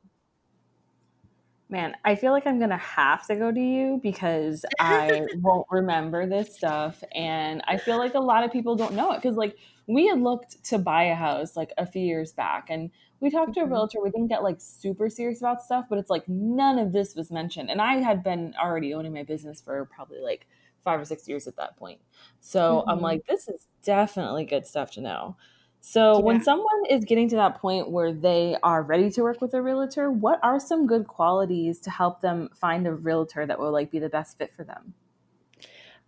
[1.69, 6.27] man i feel like i'm gonna have to go to you because i won't remember
[6.27, 9.55] this stuff and i feel like a lot of people don't know it because like
[9.87, 12.91] we had looked to buy a house like a few years back and
[13.21, 13.71] we talked to a mm-hmm.
[13.71, 17.15] realtor we didn't get like super serious about stuff but it's like none of this
[17.15, 20.45] was mentioned and i had been already owning my business for probably like
[20.87, 21.99] five or six years at that point
[22.39, 22.89] so mm-hmm.
[22.89, 25.35] i'm like this is definitely good stuff to know
[25.81, 26.23] so yeah.
[26.23, 29.61] when someone is getting to that point where they are ready to work with a
[29.61, 33.91] realtor what are some good qualities to help them find a realtor that will like
[33.91, 34.93] be the best fit for them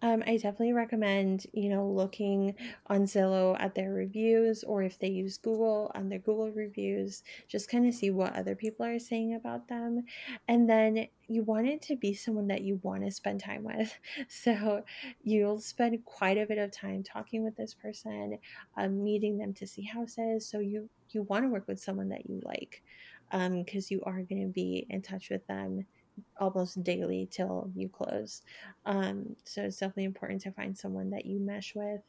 [0.01, 2.55] um, I definitely recommend, you know, looking
[2.87, 7.69] on Zillow at their reviews or if they use Google on their Google reviews, just
[7.69, 10.05] kind of see what other people are saying about them.
[10.47, 13.93] And then you want it to be someone that you want to spend time with.
[14.29, 14.83] So
[15.23, 18.37] you'll spend quite a bit of time talking with this person,
[18.77, 20.47] um, meeting them to see houses.
[20.47, 22.83] So you you want to work with someone that you like.
[23.31, 25.85] because um, you are going to be in touch with them
[26.39, 28.41] almost daily till you close.
[28.85, 32.01] Um, so it's definitely important to find someone that you mesh with.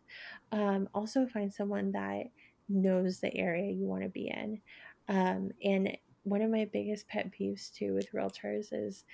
[0.53, 2.25] Um, also, find someone that
[2.69, 4.61] knows the area you want to be in.
[5.09, 9.05] Um, and one of my biggest pet peeves too with realtors is,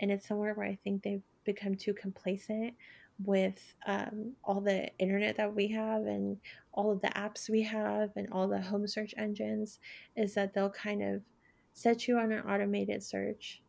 [0.00, 2.74] and it's somewhere where I think they've become too complacent
[3.24, 6.38] with um, all the internet that we have and
[6.72, 9.78] all of the apps we have and all the home search engines,
[10.16, 11.22] is that they'll kind of
[11.74, 13.62] set you on an automated search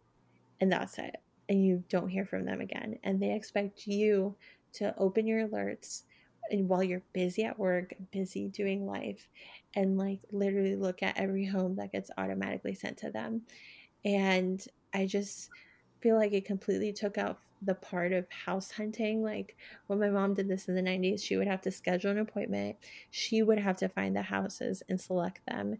[0.59, 1.15] and that's it.
[1.49, 2.97] And you don't hear from them again.
[3.03, 4.35] And they expect you
[4.73, 6.03] to open your alerts
[6.51, 9.27] and while you're busy at work, busy doing life,
[9.75, 13.41] and like literally look at every home that gets automatically sent to them.
[14.05, 15.49] And I just
[16.01, 19.23] feel like it completely took out the part of house hunting.
[19.23, 19.55] Like
[19.87, 22.75] when my mom did this in the 90s, she would have to schedule an appointment,
[23.09, 25.77] she would have to find the houses and select them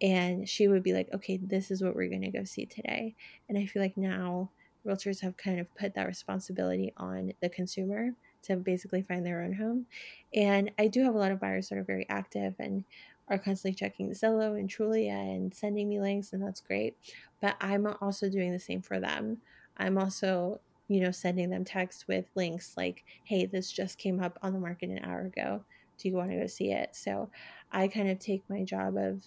[0.00, 3.14] and she would be like okay this is what we're going to go see today
[3.48, 4.50] and i feel like now
[4.86, 8.10] realtors have kind of put that responsibility on the consumer
[8.42, 9.86] to basically find their own home
[10.34, 12.84] and i do have a lot of buyers that are very active and
[13.28, 16.96] are constantly checking Zillow and Trulia and sending me links, and that's great.
[17.40, 19.38] But I'm also doing the same for them.
[19.76, 24.38] I'm also, you know, sending them texts with links like, hey, this just came up
[24.42, 25.64] on the market an hour ago.
[25.98, 26.90] Do you want to go see it?
[26.92, 27.30] So
[27.72, 29.22] I kind of take my job of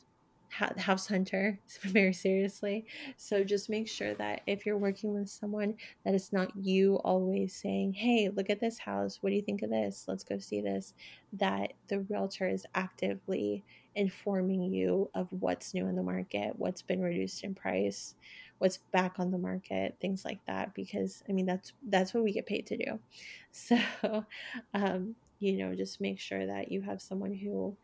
[0.49, 2.85] house hunter very seriously.
[3.17, 5.75] So just make sure that if you're working with someone,
[6.05, 9.19] that it's not you always saying, "Hey, look at this house.
[9.21, 10.05] What do you think of this?
[10.07, 10.93] Let's go see this."
[11.33, 13.63] That the realtor is actively
[13.95, 18.15] informing you of what's new in the market, what's been reduced in price,
[18.59, 20.73] what's back on the market, things like that.
[20.73, 22.99] Because I mean, that's that's what we get paid to do.
[23.51, 23.79] So,
[24.75, 27.75] um, you know, just make sure that you have someone who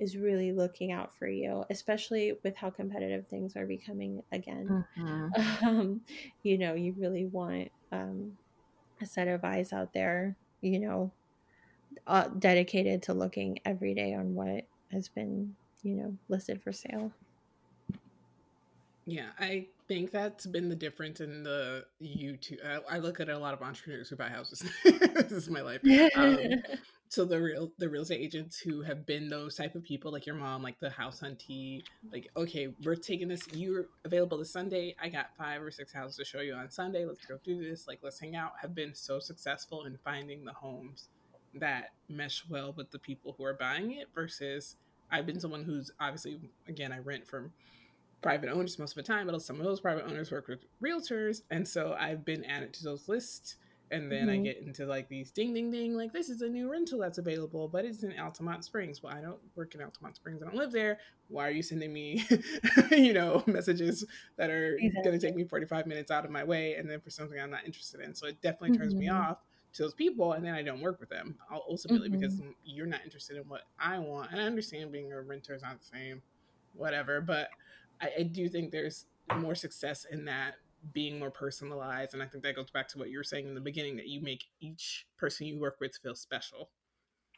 [0.00, 4.84] is really looking out for you, especially with how competitive things are becoming again.
[4.98, 5.28] Mm-hmm.
[5.66, 6.00] Um,
[6.42, 8.32] you know, you really want um,
[9.00, 11.12] a set of eyes out there, you know,
[12.06, 17.12] uh, dedicated to looking every day on what has been, you know, listed for sale.
[19.06, 22.64] Yeah, I think that's been the difference in the YouTube.
[22.64, 24.62] I, I look at a lot of entrepreneurs who buy houses.
[24.84, 25.80] this is my life.
[26.14, 26.38] Um,
[27.08, 30.26] so the real the real estate agents who have been those type of people like
[30.26, 31.82] your mom like the house huntee
[32.12, 36.16] like okay we're taking this you're available this sunday i got five or six houses
[36.16, 38.94] to show you on sunday let's go do this like let's hang out have been
[38.94, 41.08] so successful in finding the homes
[41.52, 44.76] that mesh well with the people who are buying it versus
[45.10, 46.38] i've been someone who's obviously
[46.68, 47.50] again i rent from
[48.22, 51.42] private owners most of the time but some of those private owners work with realtors
[51.50, 53.56] and so i've been added to those lists
[53.90, 54.30] and then mm-hmm.
[54.30, 57.18] I get into like these ding ding ding, like this is a new rental that's
[57.18, 59.02] available, but it's in Altamonte Springs.
[59.02, 60.42] Well, I don't work in Altamonte Springs.
[60.42, 60.98] I don't live there.
[61.28, 62.24] Why are you sending me,
[62.92, 64.04] you know, messages
[64.36, 65.02] that are exactly.
[65.02, 67.50] going to take me 45 minutes out of my way and then for something I'm
[67.50, 68.14] not interested in?
[68.14, 69.00] So it definitely turns mm-hmm.
[69.00, 69.38] me off
[69.72, 72.20] to those people and then I don't work with them ultimately mm-hmm.
[72.20, 74.30] because you're not interested in what I want.
[74.30, 76.22] And I understand being a renter is not the same,
[76.74, 77.50] whatever, but
[78.00, 80.54] I, I do think there's more success in that
[80.92, 83.54] being more personalized and i think that goes back to what you were saying in
[83.54, 86.70] the beginning that you make each person you work with feel special.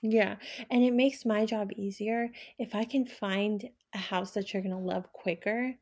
[0.01, 0.37] Yeah
[0.71, 2.31] and it makes my job easier.
[2.59, 5.75] If i can find a house that you're going to love quicker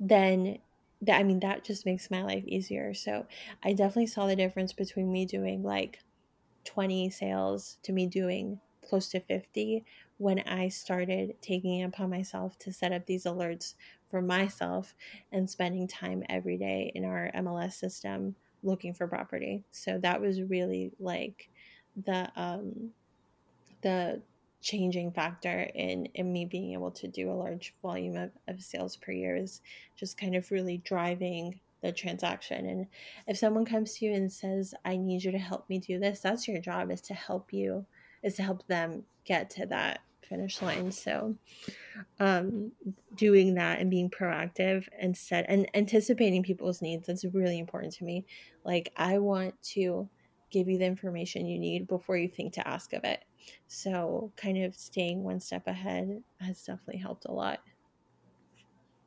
[0.00, 0.58] then
[1.02, 2.94] that i mean that just makes my life easier.
[2.94, 3.26] So
[3.64, 5.98] i definitely saw the difference between me doing like
[6.64, 9.84] 20 sales to me doing close to 50
[10.18, 13.74] when I started taking it upon myself to set up these alerts
[14.12, 14.94] for myself
[15.32, 19.64] and spending time every day in our MLS system looking for property.
[19.72, 21.48] So that was really like
[22.04, 22.90] the um
[23.80, 24.20] the
[24.60, 28.96] changing factor in in me being able to do a large volume of, of sales
[28.96, 29.62] per year is
[29.96, 32.86] just kind of really driving the transaction and
[33.26, 36.20] if someone comes to you and says i need you to help me do this
[36.20, 37.84] that's your job is to help you
[38.22, 40.90] is to help them get to that finish line.
[40.92, 41.36] So,
[42.20, 42.72] um,
[43.14, 48.26] doing that and being proactive instead and anticipating people's needs that's really important to me.
[48.64, 50.08] Like, I want to
[50.50, 53.24] give you the information you need before you think to ask of it.
[53.68, 57.60] So, kind of staying one step ahead has definitely helped a lot.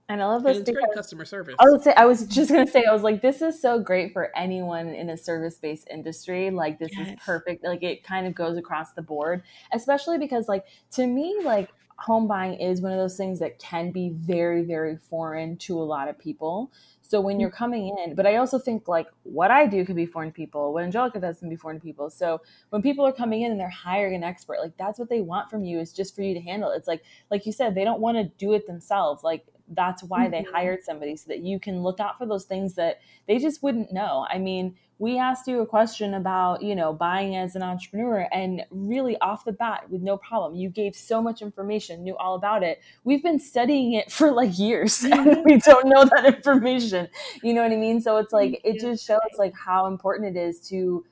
[0.07, 0.57] And I love this.
[0.57, 1.55] it's great customer service.
[1.59, 4.13] I would say I was just gonna say I was like, this is so great
[4.13, 6.51] for anyone in a service based industry.
[6.51, 7.09] Like this yes.
[7.09, 7.63] is perfect.
[7.63, 9.41] Like it kind of goes across the board,
[9.73, 13.91] especially because like to me, like home buying is one of those things that can
[13.91, 16.71] be very, very foreign to a lot of people.
[17.01, 17.57] So when you're mm-hmm.
[17.57, 20.73] coming in, but I also think like what I do could be foreign to people,
[20.73, 22.09] what Angelica does can be foreign to people.
[22.09, 25.21] So when people are coming in and they're hiring an expert, like that's what they
[25.21, 26.71] want from you is just for you to handle.
[26.71, 29.23] It's like like you said, they don't want to do it themselves.
[29.23, 30.31] Like that's why mm-hmm.
[30.31, 33.63] they hired somebody so that you can look out for those things that they just
[33.63, 34.25] wouldn't know.
[34.29, 38.63] I mean we asked you a question about you know buying as an entrepreneur and
[38.69, 40.55] really off the bat with no problem.
[40.55, 42.81] You gave so much information knew all about it.
[43.03, 47.07] We've been studying it for like years and we don't know that information.
[47.43, 48.01] You know what i mean?
[48.01, 51.05] So it's like it just shows like how important it is to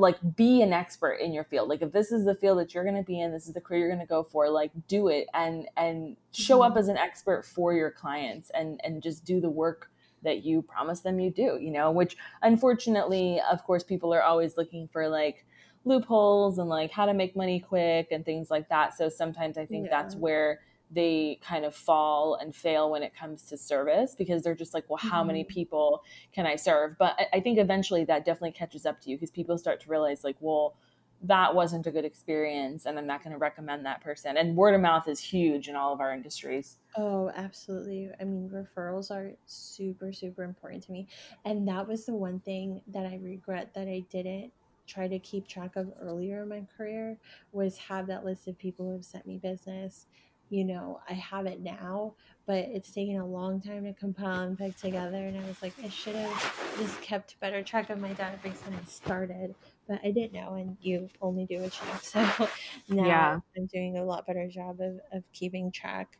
[0.00, 2.84] like be an expert in your field like if this is the field that you're
[2.84, 5.08] going to be in this is the career you're going to go for like do
[5.08, 6.72] it and and show mm-hmm.
[6.72, 9.90] up as an expert for your clients and and just do the work
[10.22, 14.56] that you promise them you do you know which unfortunately of course people are always
[14.56, 15.44] looking for like
[15.84, 19.64] loopholes and like how to make money quick and things like that so sometimes i
[19.64, 20.02] think yeah.
[20.02, 20.60] that's where
[20.90, 24.84] they kind of fall and fail when it comes to service because they're just like,
[24.88, 25.28] well, how mm-hmm.
[25.28, 26.96] many people can I serve?
[26.98, 29.90] But I, I think eventually that definitely catches up to you because people start to
[29.90, 30.74] realize, like, well,
[31.22, 34.36] that wasn't a good experience and I'm not going to recommend that person.
[34.38, 36.78] And word of mouth is huge in all of our industries.
[36.96, 38.10] Oh, absolutely.
[38.18, 41.08] I mean, referrals are super, super important to me.
[41.44, 44.50] And that was the one thing that I regret that I didn't
[44.86, 47.18] try to keep track of earlier in my career
[47.52, 50.06] was have that list of people who have sent me business
[50.50, 54.58] you know, I have it now, but it's taken a long time to compile and
[54.58, 55.16] put together.
[55.16, 58.74] And I was like, I should have just kept better track of my database when
[58.78, 59.54] I started,
[59.88, 60.54] but I didn't know.
[60.54, 61.98] And you only do what you know.
[62.02, 62.48] So
[62.88, 63.40] now yeah.
[63.56, 66.18] I'm doing a lot better job of, of keeping track.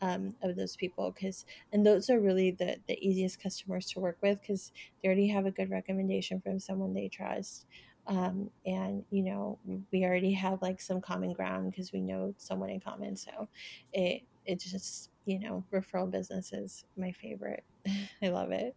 [0.00, 4.18] Um, of those people because and those are really the the easiest customers to work
[4.20, 7.66] with because they already have a good recommendation from someone they trust
[8.06, 9.58] um, and you know
[9.92, 13.48] we already have like some common ground because we know someone in common so
[13.92, 17.64] it it just you know referral business is my favorite
[18.22, 18.74] i love it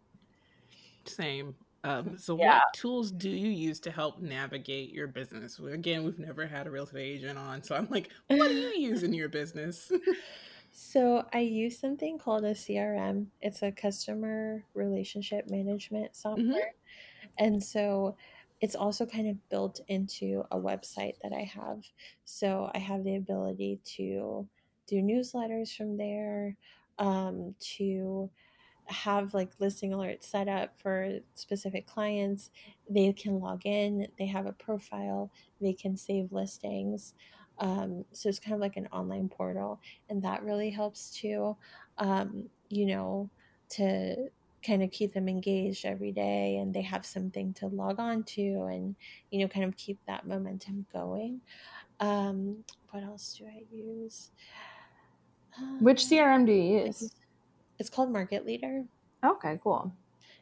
[1.05, 2.55] same um, so yeah.
[2.55, 6.71] what tools do you use to help navigate your business again we've never had a
[6.71, 9.91] real estate agent on so i'm like what do you use in your business
[10.71, 16.29] so i use something called a crm it's a customer relationship management mm-hmm.
[16.29, 17.45] software mm-hmm.
[17.45, 18.15] and so
[18.65, 21.83] it's also kind of built into a website that I have.
[22.23, 24.47] So I have the ability to
[24.87, 26.57] do newsletters from there,
[26.97, 28.27] um, to
[28.85, 32.49] have like listing alerts set up for specific clients.
[32.89, 35.29] They can log in, they have a profile,
[35.61, 37.13] they can save listings.
[37.59, 41.55] Um, so it's kind of like an online portal, and that really helps too.
[41.99, 43.29] Um, you know,
[43.69, 44.29] to
[44.65, 48.63] kind of keep them engaged every day and they have something to log on to
[48.71, 48.95] and
[49.31, 51.41] you know kind of keep that momentum going.
[51.99, 54.31] Um what else do i use?
[55.79, 57.13] Which um, crm do you use?
[57.77, 58.83] it's called market leader.
[59.23, 59.93] Okay cool.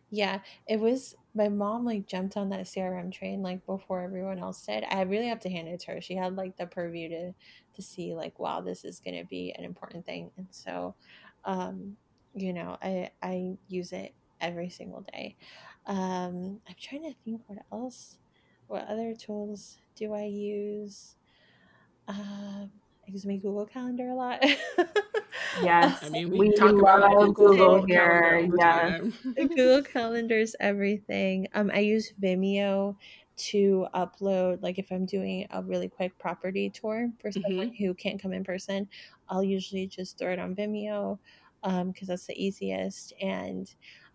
[0.10, 4.66] Yeah it was my mom like jumped on that crm train like before everyone else
[4.66, 4.84] did.
[4.90, 6.02] I really have to hand it to her.
[6.02, 7.34] She had like the purview to
[7.76, 10.32] to see like wow this is going to be an important thing.
[10.38, 10.96] And so
[11.46, 11.98] um
[12.36, 15.36] you know i i use it every single day
[15.88, 18.18] um i'm trying to think what else
[18.68, 21.16] what other tools do i use
[22.08, 22.72] um
[23.06, 24.42] I use my Google Calendar a lot.
[25.62, 28.50] yes, I mean we, we talk about Google, Google here.
[28.58, 29.00] Yeah,
[29.36, 31.50] Google Calendar's everything.
[31.54, 32.96] Um, I use Vimeo
[33.36, 37.84] to upload like if i'm doing a really quick property tour for someone mm-hmm.
[37.84, 38.88] who can't come in person
[39.30, 41.18] i'll usually just throw it on vimeo
[41.64, 43.14] because um, that's the easiest.
[43.22, 43.74] And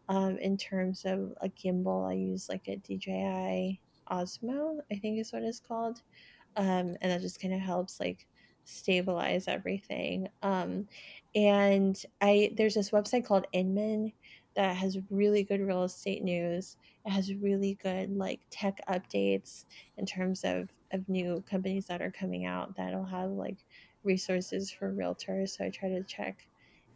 [0.09, 3.81] um, in terms of a gimbal, I use like a DJI
[4.11, 6.03] Osmo, I think is what it's called.
[6.57, 8.27] Um, and that just kind of helps like
[8.65, 10.29] stabilize everything.
[10.43, 10.87] Um,
[11.35, 14.13] and I there's this website called Inman
[14.57, 16.77] that has really good real estate news.
[17.07, 19.65] It has really good like tech updates
[19.97, 23.59] in terms of of new companies that are coming out that'll have like
[24.05, 25.51] resources for realtors.
[25.51, 26.47] So I try to check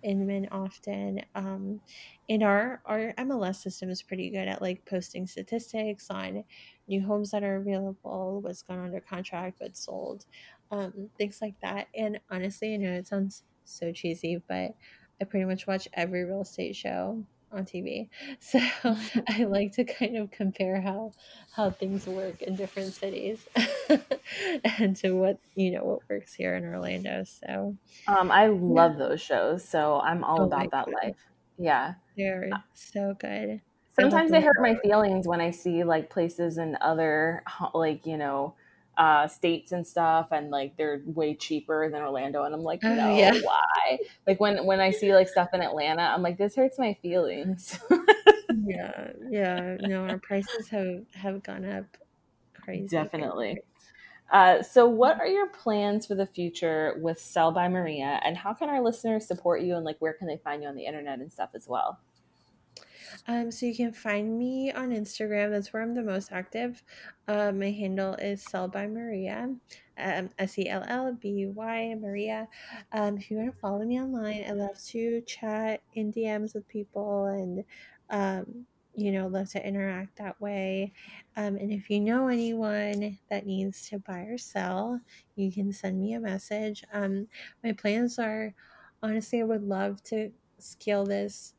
[0.02, 1.22] Inman often.
[1.34, 1.80] Um,
[2.28, 6.44] and our our MLS system is pretty good at like posting statistics on
[6.88, 10.26] new homes that are available, what's gone under contract, what's sold,
[10.70, 11.88] um, things like that.
[11.94, 14.74] And honestly, I know it sounds so cheesy, but
[15.20, 18.08] I pretty much watch every real estate show on TV.
[18.40, 18.58] So
[19.28, 21.12] I like to kind of compare how
[21.54, 23.46] how things work in different cities
[24.78, 27.24] and to what you know what works here in Orlando.
[27.24, 27.76] So
[28.08, 29.08] um, I love yeah.
[29.08, 29.68] those shows.
[29.68, 30.94] So I'm all oh about that God.
[31.02, 31.16] life.
[31.58, 33.60] Yeah, they're uh, so good.
[33.98, 37.42] Sometimes they hurt my feelings when I see like places in other
[37.74, 38.54] like you know
[38.96, 42.94] uh, states and stuff, and like they're way cheaper than Orlando, and I'm like, oh,
[42.94, 43.38] no, yeah.
[43.42, 43.98] why?
[44.26, 47.78] Like when when I see like stuff in Atlanta, I'm like, this hurts my feelings.
[48.66, 51.84] yeah, yeah, no, our prices have have gone up
[52.54, 52.88] crazy.
[52.88, 53.62] Definitely.
[54.30, 58.54] Uh, so, what are your plans for the future with Sell by Maria, and how
[58.54, 59.76] can our listeners support you?
[59.76, 61.98] And like, where can they find you on the internet and stuff as well?
[63.28, 65.50] Um, so you can find me on Instagram.
[65.50, 66.82] That's where I'm the most active.
[67.28, 69.54] Uh, my handle is Sell by Maria,
[69.96, 72.48] um, S E L L B Y Maria.
[72.92, 76.66] Um, if you want to follow me online, I love to chat in DMs with
[76.66, 77.64] people and,
[78.10, 80.92] um, you know, love to interact that way.
[81.36, 85.00] Um, and if you know anyone that needs to buy or sell,
[85.36, 86.82] you can send me a message.
[86.92, 87.28] Um,
[87.62, 88.52] my plans are
[89.00, 91.54] honestly, I would love to scale this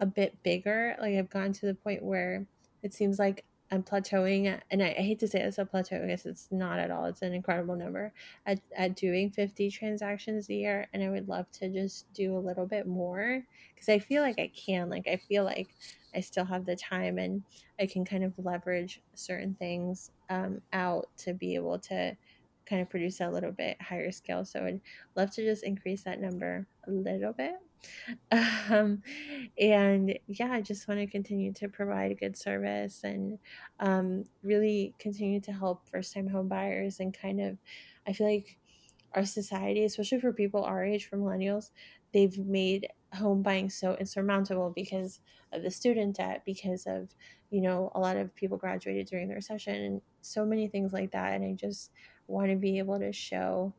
[0.00, 0.96] a bit bigger.
[1.00, 2.46] Like I've gotten to the point where
[2.82, 6.24] it seems like I'm plateauing, and I, I hate to say it's a plateau because
[6.24, 7.06] it's not at all.
[7.06, 8.12] It's an incredible number
[8.46, 12.38] at, at doing 50 transactions a year, and I would love to just do a
[12.38, 13.42] little bit more
[13.74, 14.88] because I feel like I can.
[14.88, 15.74] Like I feel like
[16.14, 17.42] I still have the time, and
[17.80, 22.16] I can kind of leverage certain things um, out to be able to
[22.66, 24.44] kind of produce a little bit higher scale.
[24.44, 24.80] So I'd
[25.16, 27.54] love to just increase that number a little bit.
[28.70, 29.02] Um,
[29.58, 33.38] and yeah, I just want to continue to provide a good service and
[33.80, 37.58] um, really continue to help first time home buyers and kind of,
[38.06, 38.58] I feel like
[39.14, 41.70] our society, especially for people our age, for millennials,
[42.12, 45.20] they've made home buying so insurmountable because
[45.52, 47.14] of the student debt, because of,
[47.50, 51.12] you know, a lot of people graduated during the recession and so many things like
[51.12, 51.34] that.
[51.34, 51.90] And I just
[52.26, 53.72] want to be able to show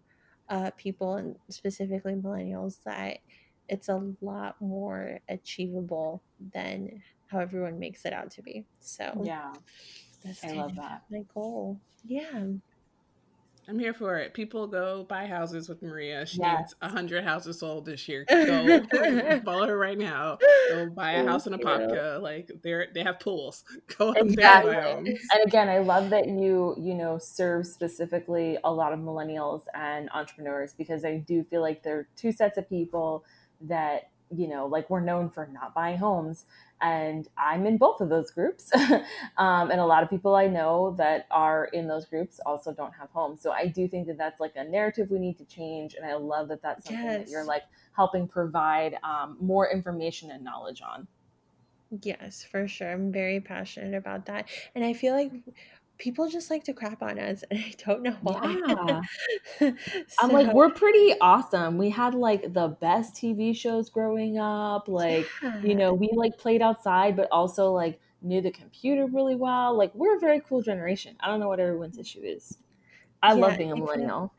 [0.49, 3.19] uh, people and specifically millennials that
[3.69, 6.21] it's a lot more achievable
[6.53, 8.65] than how everyone makes it out to be.
[8.79, 9.53] So yeah,
[10.23, 11.03] that's I love that.
[11.09, 11.79] My goal.
[12.05, 12.43] Yeah.
[13.69, 14.33] I'm here for it.
[14.33, 16.25] People go buy houses with Maria.
[16.25, 16.57] She yes.
[16.57, 18.23] needs a hundred houses sold this year.
[18.29, 18.79] Go
[19.45, 20.37] follow her right now.
[20.69, 22.21] Go buy a house in Apopka.
[22.21, 23.65] Like they're they have pools.
[23.97, 24.71] Go up exactly.
[24.71, 28.99] there and And again, I love that you you know serve specifically a lot of
[28.99, 33.25] millennials and entrepreneurs because I do feel like there are two sets of people
[33.61, 36.45] that you know like we're known for not buying homes
[36.81, 38.71] and i'm in both of those groups.
[39.37, 42.93] Um, and a lot of people i know that are in those groups also don't
[42.93, 43.41] have homes.
[43.41, 46.15] So i do think that that's like a narrative we need to change and i
[46.15, 47.25] love that that's something yes.
[47.25, 47.63] that you're like
[47.95, 51.07] helping provide um, more information and knowledge on.
[52.01, 52.91] Yes for sure.
[52.91, 54.49] I'm very passionate about that.
[54.75, 55.31] And i feel like
[55.97, 58.61] people just like to crap on us and I don't know why.
[58.67, 59.01] Yeah.
[59.59, 59.73] so,
[60.19, 61.77] I'm like, we're pretty awesome.
[61.77, 64.87] We had like the best TV shows growing up.
[64.87, 65.61] Like, yeah.
[65.61, 69.77] you know, we like played outside, but also like knew the computer really well.
[69.77, 71.15] Like, we're a very cool generation.
[71.19, 72.57] I don't know what everyone's issue is.
[73.21, 74.33] I yeah, love being a millennial.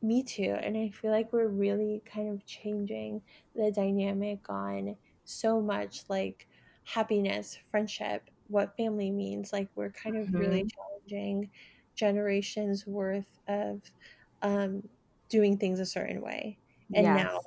[0.00, 0.56] me too.
[0.60, 3.22] And I feel like we're really kind of changing
[3.54, 6.46] the dynamic on so much like
[6.84, 9.52] happiness, friendship, what family means.
[9.52, 10.38] Like, we're kind of mm-hmm.
[10.38, 10.66] really
[11.08, 11.50] challenging
[11.94, 13.80] generations worth of
[14.42, 14.82] um,
[15.28, 16.58] doing things a certain way
[16.94, 17.24] and yes.
[17.24, 17.40] now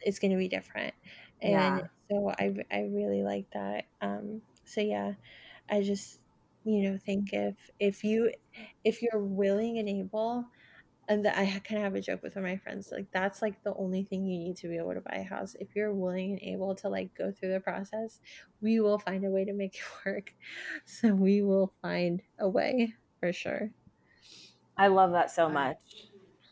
[0.00, 0.94] it's going to be different
[1.42, 1.80] and yeah.
[2.10, 5.12] so I, I really like that um, so yeah
[5.70, 6.20] i just
[6.64, 8.32] you know think if if you
[8.84, 10.44] if you're willing and able
[11.10, 13.42] and that I kind of have a joke with one of my friends like that's
[13.42, 15.92] like the only thing you need to be able to buy a house if you're
[15.92, 18.20] willing and able to like go through the process
[18.62, 19.74] we will find a way to make
[20.06, 20.32] it work
[20.86, 23.70] so we will find a way for sure.
[24.76, 25.76] I love that so much.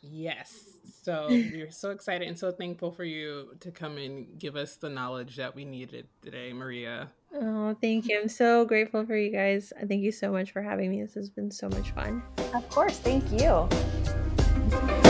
[0.02, 0.76] Yes.
[1.02, 4.90] So we're so excited and so thankful for you to come and give us the
[4.90, 7.08] knowledge that we needed today, Maria.
[7.34, 8.20] Oh, thank you.
[8.20, 9.72] I'm so grateful for you guys.
[9.86, 11.02] Thank you so much for having me.
[11.02, 12.22] This has been so much fun.
[12.54, 12.98] Of course.
[12.98, 13.68] Thank you.
[14.70, 15.07] Thank you.